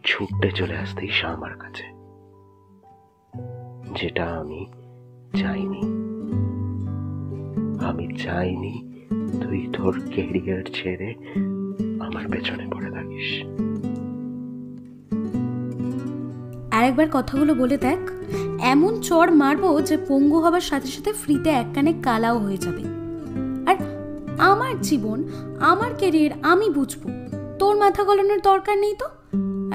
[0.03, 1.85] ছুটতে চলে আসতিস আমার কাছে।
[4.01, 4.61] যেটা আমি
[5.37, 5.81] চাইনি।
[7.85, 8.73] আমি চাইনি
[9.41, 11.15] তুই তোর কেরিয়ার ছেড়ে
[11.99, 13.29] আমার পেছনে পড়ে থাকিস।
[16.71, 17.99] আরেকবার কথাগুলো বলে দেখ।
[18.61, 22.90] এমন চড় মারবো যে পঙ্গু হবার সাথে সাথে ফ্রিতে এক কানে কালাও হয়ে যাবে।
[24.81, 25.23] জীবন,
[25.59, 27.01] আমার কেরিয়ার আমি বুঝব।
[27.59, 29.07] তোর মাথা গলানোর দরকার নেই তো?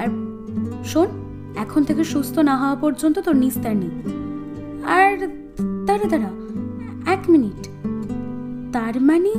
[0.01, 0.07] আর
[0.85, 1.07] শোন,
[1.55, 3.93] এখন থেকে সুস্থ না হওয়া পর্যন্ত তোর নিস্তার নেই।
[4.83, 5.11] আর
[5.85, 6.31] দাঁড়া দাঁড়া,
[7.11, 7.61] এক মিনিট।
[8.73, 9.33] তার মানে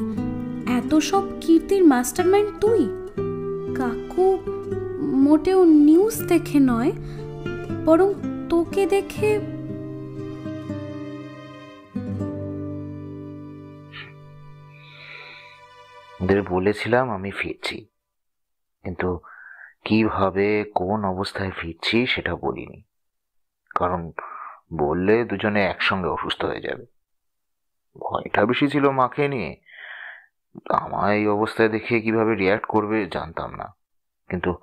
[0.72, 2.82] এত সব কীর্তির মাস্টারমাইন্ড তুই?
[3.74, 4.26] কাকু
[5.00, 6.92] মোটেও নিউজ দেখে নয়,
[7.84, 8.08] বরং
[8.48, 9.30] তোকে দেখে
[16.28, 17.86] ওদের বলেছিলাম আমি ফিরছি।
[18.84, 19.20] কিন্তু
[19.84, 22.82] কীভাবে, কোন অবস্থায় ফিরছি সেটা বলিনি।
[23.70, 24.12] কারণ
[24.74, 26.86] বললে দুজনে একসঙ্গে অসুস্থ হয়ে যাবে।
[27.98, 29.56] ভয়টা বেশি ছিল মাকে নিয়ে।
[30.68, 33.74] আমায় এই অবস্থায় দেখে কীভাবে রিয়াক্ট করবে জানতাম না।
[34.30, 34.54] কিন্তু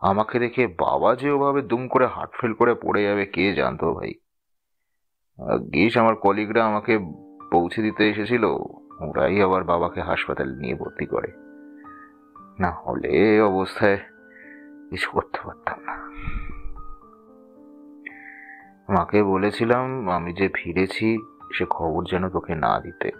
[0.00, 4.14] আমাকে দেখে বাবা যে ওভাবে দুম করে হার্ট ফেল করে পড়ে যাবে, কে জানতো ভাই?
[5.72, 6.98] গিয়েছ আমার কলিগরা আমাকে
[7.50, 8.44] পৌঁছে দিতে এসেছিল।
[9.00, 11.32] ওরাই আবার বাবাকে হাসপাতালে নিয়ে ভর্তি করে।
[12.58, 13.98] না হলে অবস্থায়
[14.90, 16.04] কিছু করতে পারতাম না।
[18.92, 21.18] মাকে বলেছিলাম, আমি যে ফিরেছি,
[21.52, 23.10] সে খবর যেন তোকে না দিতে।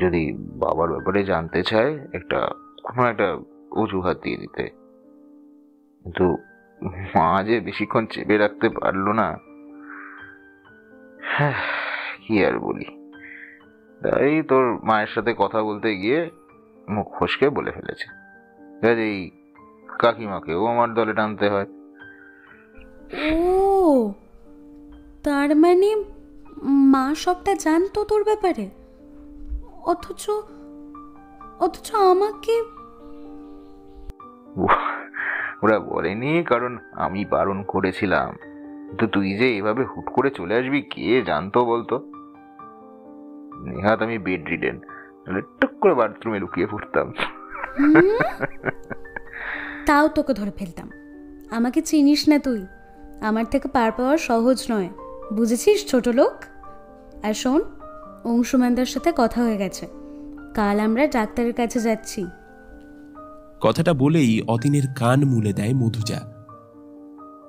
[0.00, 2.50] যদি বাবার ব্যাপারে জানতে চায়, একটা,
[2.82, 3.36] কোনো একটা
[3.72, 4.62] অজুহাত দিয়ে দিতে।
[6.02, 6.38] কিন্তু
[6.82, 9.38] মা যে বেশিক্ষণ চেপে রাখতে পারল না
[11.20, 11.54] হ্যাঁ
[12.26, 13.03] কি আর বলি।
[14.04, 16.30] তাই তোর মায়ের সাথে কথা বলতে গিয়ে
[16.88, 18.06] মুখ ফসকে বলে ফেলেছে।
[18.86, 19.30] এই
[19.98, 21.66] কাকিমাকেও আমার দলে টানতে হয়।
[23.32, 24.12] ও
[25.22, 26.04] তার মানে
[26.62, 28.70] মা সবটা জানতো তোর ব্যাপারে?
[29.82, 30.30] অথচ
[31.60, 32.62] অথচ আমাকে
[35.62, 38.34] ওরা বলেনি কারণ আমি বারণ করেছিলাম।
[38.86, 42.13] কিন্তু তুই যে এভাবে হুট করে চলে আসবি কে জানতো বলতো?
[43.62, 44.80] নেহাত আমি বেড রিডেন
[45.60, 47.12] টুক করে বাথরুমে লুকিয়ে পড়তাম।
[49.86, 50.90] তাও তোকে ধরে ফেলতাম।
[51.50, 52.66] আমাকে চিনিস না তুই।
[53.20, 54.88] আমার থেকে পার পাওয়া সহজ নয়।
[55.32, 56.44] বুঝেছিস ছোট লোক?
[57.24, 57.62] আর শোন
[58.24, 59.88] অংশুমানদার সাথে কথা হয়ে গেছে।
[60.54, 62.26] কাল আমরা ডাক্তারের কাছে যাচ্ছি।
[63.60, 66.20] কথাটা বলেই অতীনের কান মুলে দেয় মধুজা।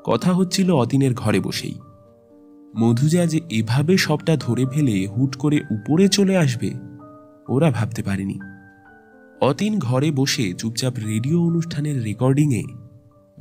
[0.03, 1.79] কথা হচ্ছিল অতীনের ঘরে বসেই।
[2.77, 6.73] মধুজা যে এভাবে সবটা ধরে ফেলে হুট করে উপরে চলে আসবে,
[7.49, 8.39] ওরা ভাবতে পারেনি।
[9.41, 12.63] অতীন ঘরে বসে চুপচাপ রেডিও অনুষ্ঠানের রেকর্ডিংয়ে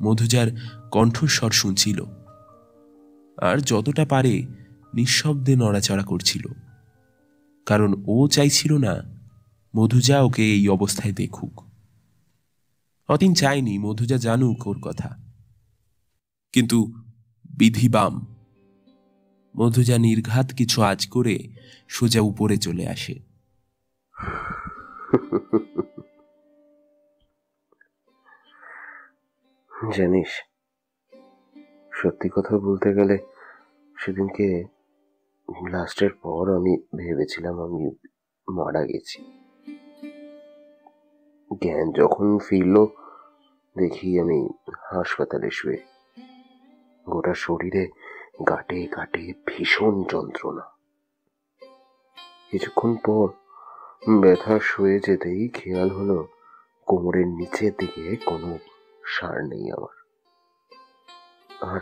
[0.03, 0.47] মধুজার
[0.91, 2.05] কণ্ঠস্বর শুনছিল
[3.39, 4.43] আর যতটা পারে
[4.95, 6.47] নিঃশব্দে নড়াচড়া করছিল।
[7.67, 9.03] কারণ ও চাইছিল না
[9.77, 11.63] মধুজা ওকে এই অবস্থায় দেখুক।
[13.09, 15.17] অতীন চায়নি মধুজা জানুক ওর কথা।
[16.53, 16.93] কিন্তু
[17.59, 18.34] বিধিবাম বাম
[19.57, 21.37] মধুজা নির্ঘাত কিছু আজ করে
[21.89, 23.15] সোজা উপরে চলে আসে।
[29.95, 30.31] জানিস,
[31.93, 33.17] সত্যি কথা বলতে গেলে
[33.97, 34.65] সেদিনকে
[35.71, 37.83] লাস্টের পর আমি ভেবেছিলাম আমি
[38.49, 39.19] মারা গেছি।
[41.63, 42.77] জ্ঞান যখন ফিরল,
[43.77, 44.39] দেখি আমি
[44.93, 45.79] হাসপাতালে শুয়ে
[47.07, 47.85] গোটা শরীরে
[48.49, 50.63] গাটে গাটে ভীষণ যন্ত্রণা।
[52.51, 53.29] কিছুক্ষণ পর
[54.21, 56.29] ব্যথা শুয়ে যেতেই খেয়াল হলো,
[56.87, 58.59] কোমরের নিচের দিকে কোনো
[59.05, 60.05] সার নেই আমার।
[61.61, 61.81] আর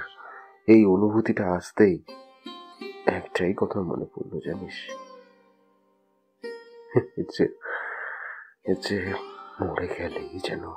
[0.66, 2.02] এই অনুভূতিটা আসতেই
[3.06, 4.90] একটাই কথা মনে পড়ল, জানিস?
[8.88, 9.14] যে
[9.60, 10.70] মরে গেলেই যেন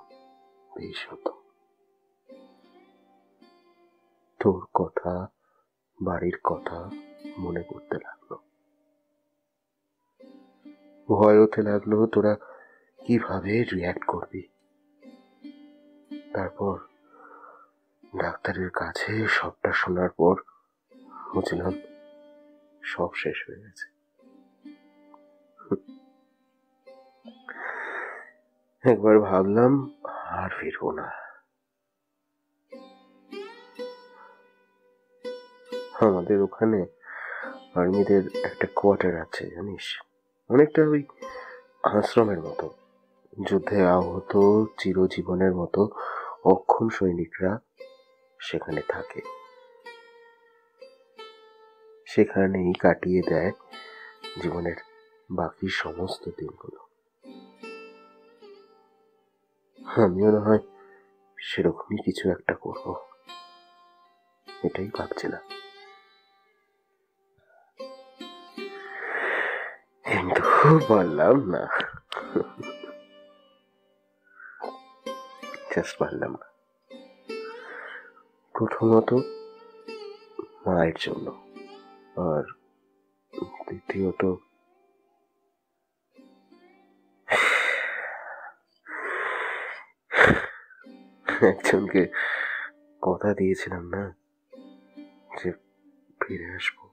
[0.77, 1.31] বেশ হতো।
[4.39, 5.34] তোর কথা
[6.01, 6.89] বাড়ির কথা
[7.37, 8.35] মনে করতে লাগল।
[11.09, 12.35] ভয় হতে লাগল, তোরা
[13.05, 14.47] কীভাবে রিয়াক্ট করবি?
[16.33, 16.79] তারপর
[18.17, 20.35] ডাক্তারের কাছে সবটা শোনার পর
[21.35, 21.73] বুঝলাম
[22.83, 23.95] সব শেষ হয়ে গেছে।
[28.91, 29.91] একবার ভাবলাম
[30.27, 31.24] আর ফিরবো না।
[35.99, 36.85] আমাদের ওখানে
[37.75, 40.01] আর্মিদের একটা কোয়ার্টার আছে, জানিস?
[40.49, 41.03] অনেকটা ওই
[41.83, 42.73] আশ্রমের মতো।
[43.47, 44.37] যুদ্ধে আহত,
[44.77, 45.89] চিরজীবনের মতো
[46.45, 47.59] অক্ষম সৈনিকরা
[48.39, 49.21] সেখানে থাকে।
[52.05, 53.51] সেখানেই কাটিয়ে দেয়
[54.41, 54.75] জীবনের
[55.31, 56.79] বাকি সমস্ত দিনগুলো।
[60.03, 60.59] আমিও না হয়
[61.41, 62.95] সেরকমই কিছু একটা করব।
[64.63, 65.54] এটাই ভাবছিলাম।
[70.25, 71.67] কিন্তু পারলাম না।
[75.75, 75.97] জাস্ট
[78.55, 79.13] প্রথমত
[80.67, 81.27] মায়ের জন্য।
[82.17, 82.43] আর
[83.67, 84.25] দ্বিতীয়ত
[91.41, 92.07] একজনকে
[93.01, 94.13] কথা দিয়েছিলাম না
[95.43, 95.51] যে
[96.21, 96.84] ফিরে আসব।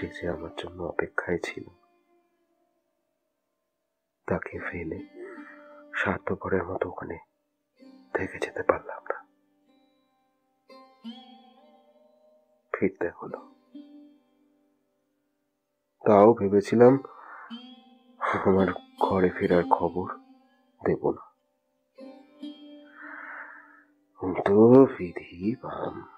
[0.00, 1.64] সে যে আমার জন্য অপেক্ষায় ছিল,
[4.26, 4.98] তাকে ফেলে
[5.94, 7.18] স্বার্থপরের মতো ওখানে
[8.14, 9.26] থেকে যেতে পারলাম না।
[12.72, 13.54] ফিরতে হলো।
[16.04, 16.98] তাও ভেবেছিলাম
[18.18, 18.66] আমার
[19.00, 20.16] ঘরে ফেরার খবর
[20.86, 21.34] দেব না।
[24.20, 26.08] কিন্তু বিধি বাম।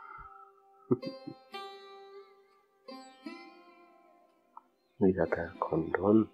[5.01, 6.25] বিধাতার খণ্ডন।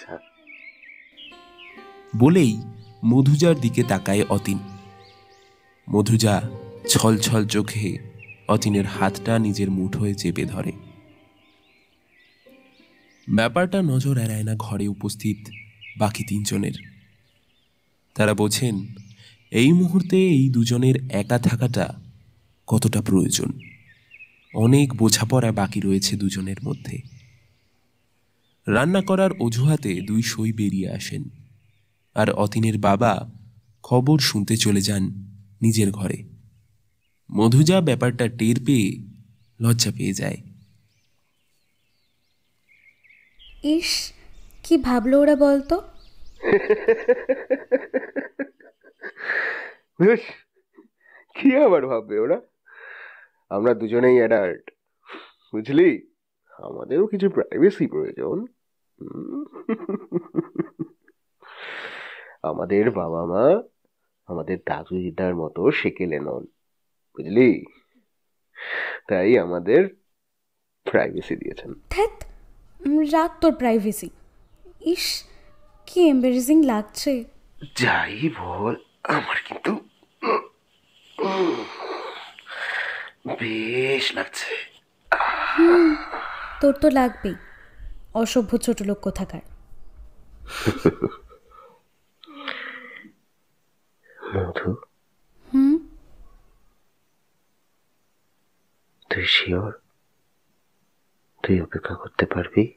[0.00, 0.20] যাক
[2.16, 2.62] বলেই
[3.04, 4.58] মধুজার দিকে তাকায় অতীন।
[5.90, 6.50] মধুজা
[6.88, 7.98] ছল ছল চোখে
[8.48, 10.72] অতীনের হাতটা নিজের মুঠোয় চেপে ধরে।
[13.30, 15.48] ব্যাপারটা নজর এড়ায় না ঘরে উপস্থিত
[15.98, 16.72] বাকি তিনজনের।
[18.14, 18.86] তারা বোঝেন,
[19.50, 22.07] এই মুহূর্তে এই দুজনের একা থাকাটা
[22.68, 23.52] কতটা প্রয়োজন?
[24.54, 26.98] অনেক বোঝাপড়া বাকি রয়েছে দুজনের মধ্যে।
[28.66, 31.24] রান্না করার অজুহাতে দুই সই বেরিয়ে আসেন।
[32.14, 33.30] আর অতীনের বাবা
[33.82, 35.10] খবর শুনতে চলে যান
[35.62, 36.24] নিজের ঘরে।
[37.32, 38.96] মধুজা ব্যাপারটা টের পেয়ে
[39.60, 40.36] লজ্জা পেয়ে যায়।
[43.62, 44.12] ইস
[44.62, 45.82] কি ভাবলো ওরা বলতো?
[51.34, 52.40] কি আবার ভাববে ওরা?
[53.48, 54.70] আমরা দুজনেই অ্যাডাল্ট
[55.52, 56.10] বুঝলি?
[56.58, 58.46] আমাদেরও কিছু প্রাইভেসি প্রয়োজন।
[62.42, 63.62] আমাদের বাবা মা
[64.26, 66.44] আমাদের দাদু দিদার মতো সেকেলে নন
[67.16, 67.64] বুঝলি?
[69.08, 69.88] তাই আমাদের
[70.84, 72.24] প্রাইভেসি দিয়েছেন। ধ্যাত
[72.86, 73.04] উম,
[73.40, 74.10] তোর প্রাইভেসি
[74.80, 75.24] ইস
[75.86, 77.24] কি এম্বারেজিং লাগছে।
[77.76, 79.72] যাই বল আমার কিন্তু
[83.40, 84.54] বেশ লাগছে।
[86.60, 87.34] তোর তো লাগবেই।
[88.14, 89.40] অসভ্য ছোট লোক কোথাকার।
[94.34, 94.72] মধু?
[95.54, 95.78] হুম?
[99.10, 99.72] তুই শিওর?
[101.42, 102.72] তুই অপেক্ষা করতে পারবি?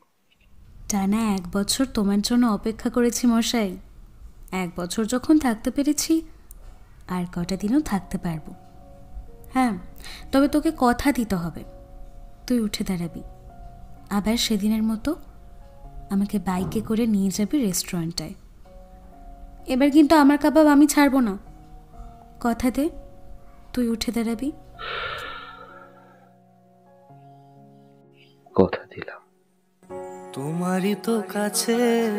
[0.89, 3.77] টানা এক বছর তোমার জন্য অপেক্ষা করেছি মশাই।
[4.51, 6.21] এক বছর যখন থাকতে পেরেছি
[7.07, 8.70] আর কটা দিনও থাকতে পারব।
[9.53, 9.77] হ্যাঁ
[10.31, 11.63] তবে তোকে কথা দিতে হবে।
[12.47, 13.23] তুই উঠে দাঁড়াবি।
[14.09, 15.15] আবার সেদিনের মতো
[16.09, 18.33] আমাকে বাইকে করে নিয়ে যাবি রেস্টুরেন্টটায়।
[19.67, 21.37] এবার কিন্তু আমার কাবাব আমি ছাড়বো না।
[22.39, 22.89] কথা দে
[23.73, 24.51] তুই উঠে দাঁড়াবি।
[28.55, 29.21] কথা দিলাম।
[30.33, 32.11] তোমারই তো কাছে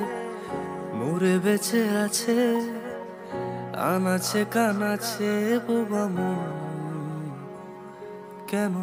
[0.94, 2.56] মোরে বেঁচে আছে
[3.76, 6.61] আনাছে কানাছে বোবা মন।
[8.52, 8.76] কেন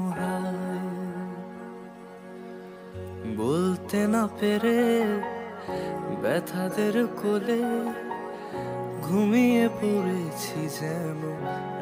[3.40, 4.82] বলতে না পেরে
[6.22, 7.64] ব্যথাদের কোলে
[9.06, 11.20] ঘুমিয়ে পড়েছি যেন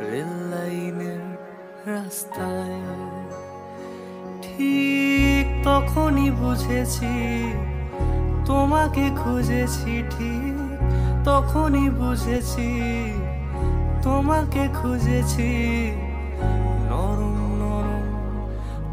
[0.10, 1.24] রেল লাইনের
[1.90, 2.82] রাস্তায়।
[4.46, 7.14] ঠিক তখনই বুঝেছি,
[8.50, 10.56] তোমাকে খুঁজেছি ঠিক
[11.30, 12.70] তখনই বুঝেছি,
[14.06, 15.52] তোমাকে খুঁজেছি।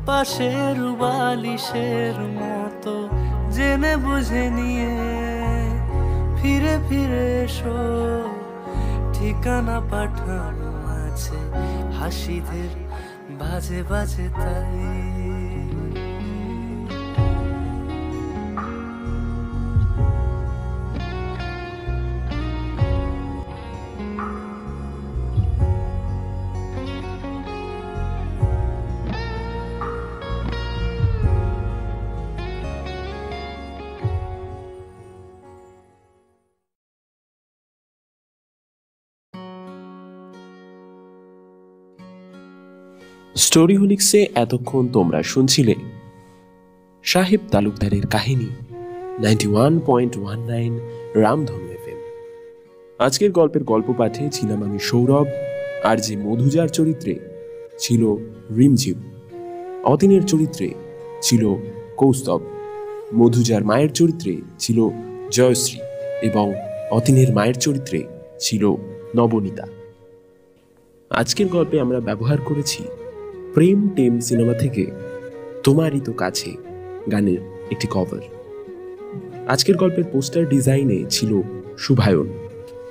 [0.07, 2.97] পাশের বালিশের মতো
[3.55, 4.95] জেনে বুঝে নিয়ে
[6.39, 7.79] ফিরে ফিরে এসো।
[9.15, 10.71] ঠিকানা পাঠানো
[11.03, 11.41] আছে
[11.99, 12.73] হাসিদের,
[13.41, 15.24] বাজে বাজে তাই।
[43.37, 45.75] স্টোরি হোলিক্সে এতক্ষণ তোমরা শুনছিলে
[47.03, 48.49] সাহেব তালুকদারের কাহিনী
[49.19, 50.73] ninety one point one nine
[51.15, 52.01] Ramdhanu FM.
[52.99, 55.27] আজকের গল্পের গল্প পাঠে ছিলাম আমি সৌরভ,
[55.85, 57.19] আর যে মধুজার চরিত্রে
[57.79, 58.03] ছিল
[58.57, 58.99] রিমঝিম,
[59.85, 60.75] অতীনের চরিত্রে
[61.23, 61.55] ছিল
[61.97, 62.41] কৌস্তব,
[63.15, 64.89] মধুজার মায়ের চরিত্রে ছিল
[65.31, 65.79] জয়শ্রী
[66.23, 66.55] এবং
[66.91, 68.05] অতীনের মায়ের চরিত্রে
[68.41, 68.75] ছিল
[69.17, 69.67] নবনীতা।
[71.11, 72.83] আজকের গল্পে আমরা ব্যবহার করেছি
[73.55, 74.87] প্রেম টেম সিনেমা থেকে
[75.65, 76.51] তোমারই তো কাছে
[77.13, 77.39] গানের
[77.71, 78.19] একটি কভার
[79.49, 81.41] আজকের গল্পের পোস্টার ডিজাইনে ছিল
[81.79, 82.27] শুভায়ন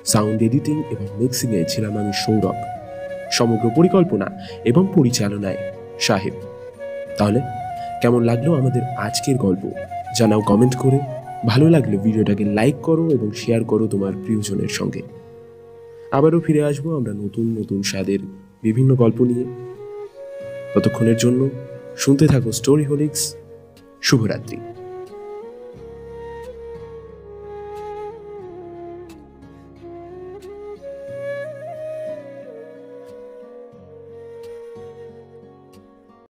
[0.05, 2.55] সাউন্ড এডিটিং এবং মিক্সিংয়ে ছিলাম আমি সৌরভ।
[3.31, 4.31] সমগ্র পরিকল্পনা
[4.65, 5.57] এবং পরিচালনায়
[5.99, 6.33] সাহেব।
[7.17, 7.41] তাহলে
[8.01, 9.71] কেমন লাগল আমাদের আজকের গল্প?
[10.17, 10.99] জানাও কমেন্ট করে।
[11.45, 15.01] ভালো লাগলে ভিডিওটাকে লাইক করো এবং শেয়ার করো তোমার প্রিয়জনের সঙ্গে।
[16.11, 18.19] আবারও ফিরে আসব আমরা নতুন নতুন স্বাদের
[18.63, 19.72] বিভিন্ন গল্প নিয়ে।
[20.73, 21.41] ততক্ষণের জন্য
[21.97, 23.21] শুনতে থাকো স্টোরি হোলিক্স
[24.01, 24.72] শুভরাত্রি।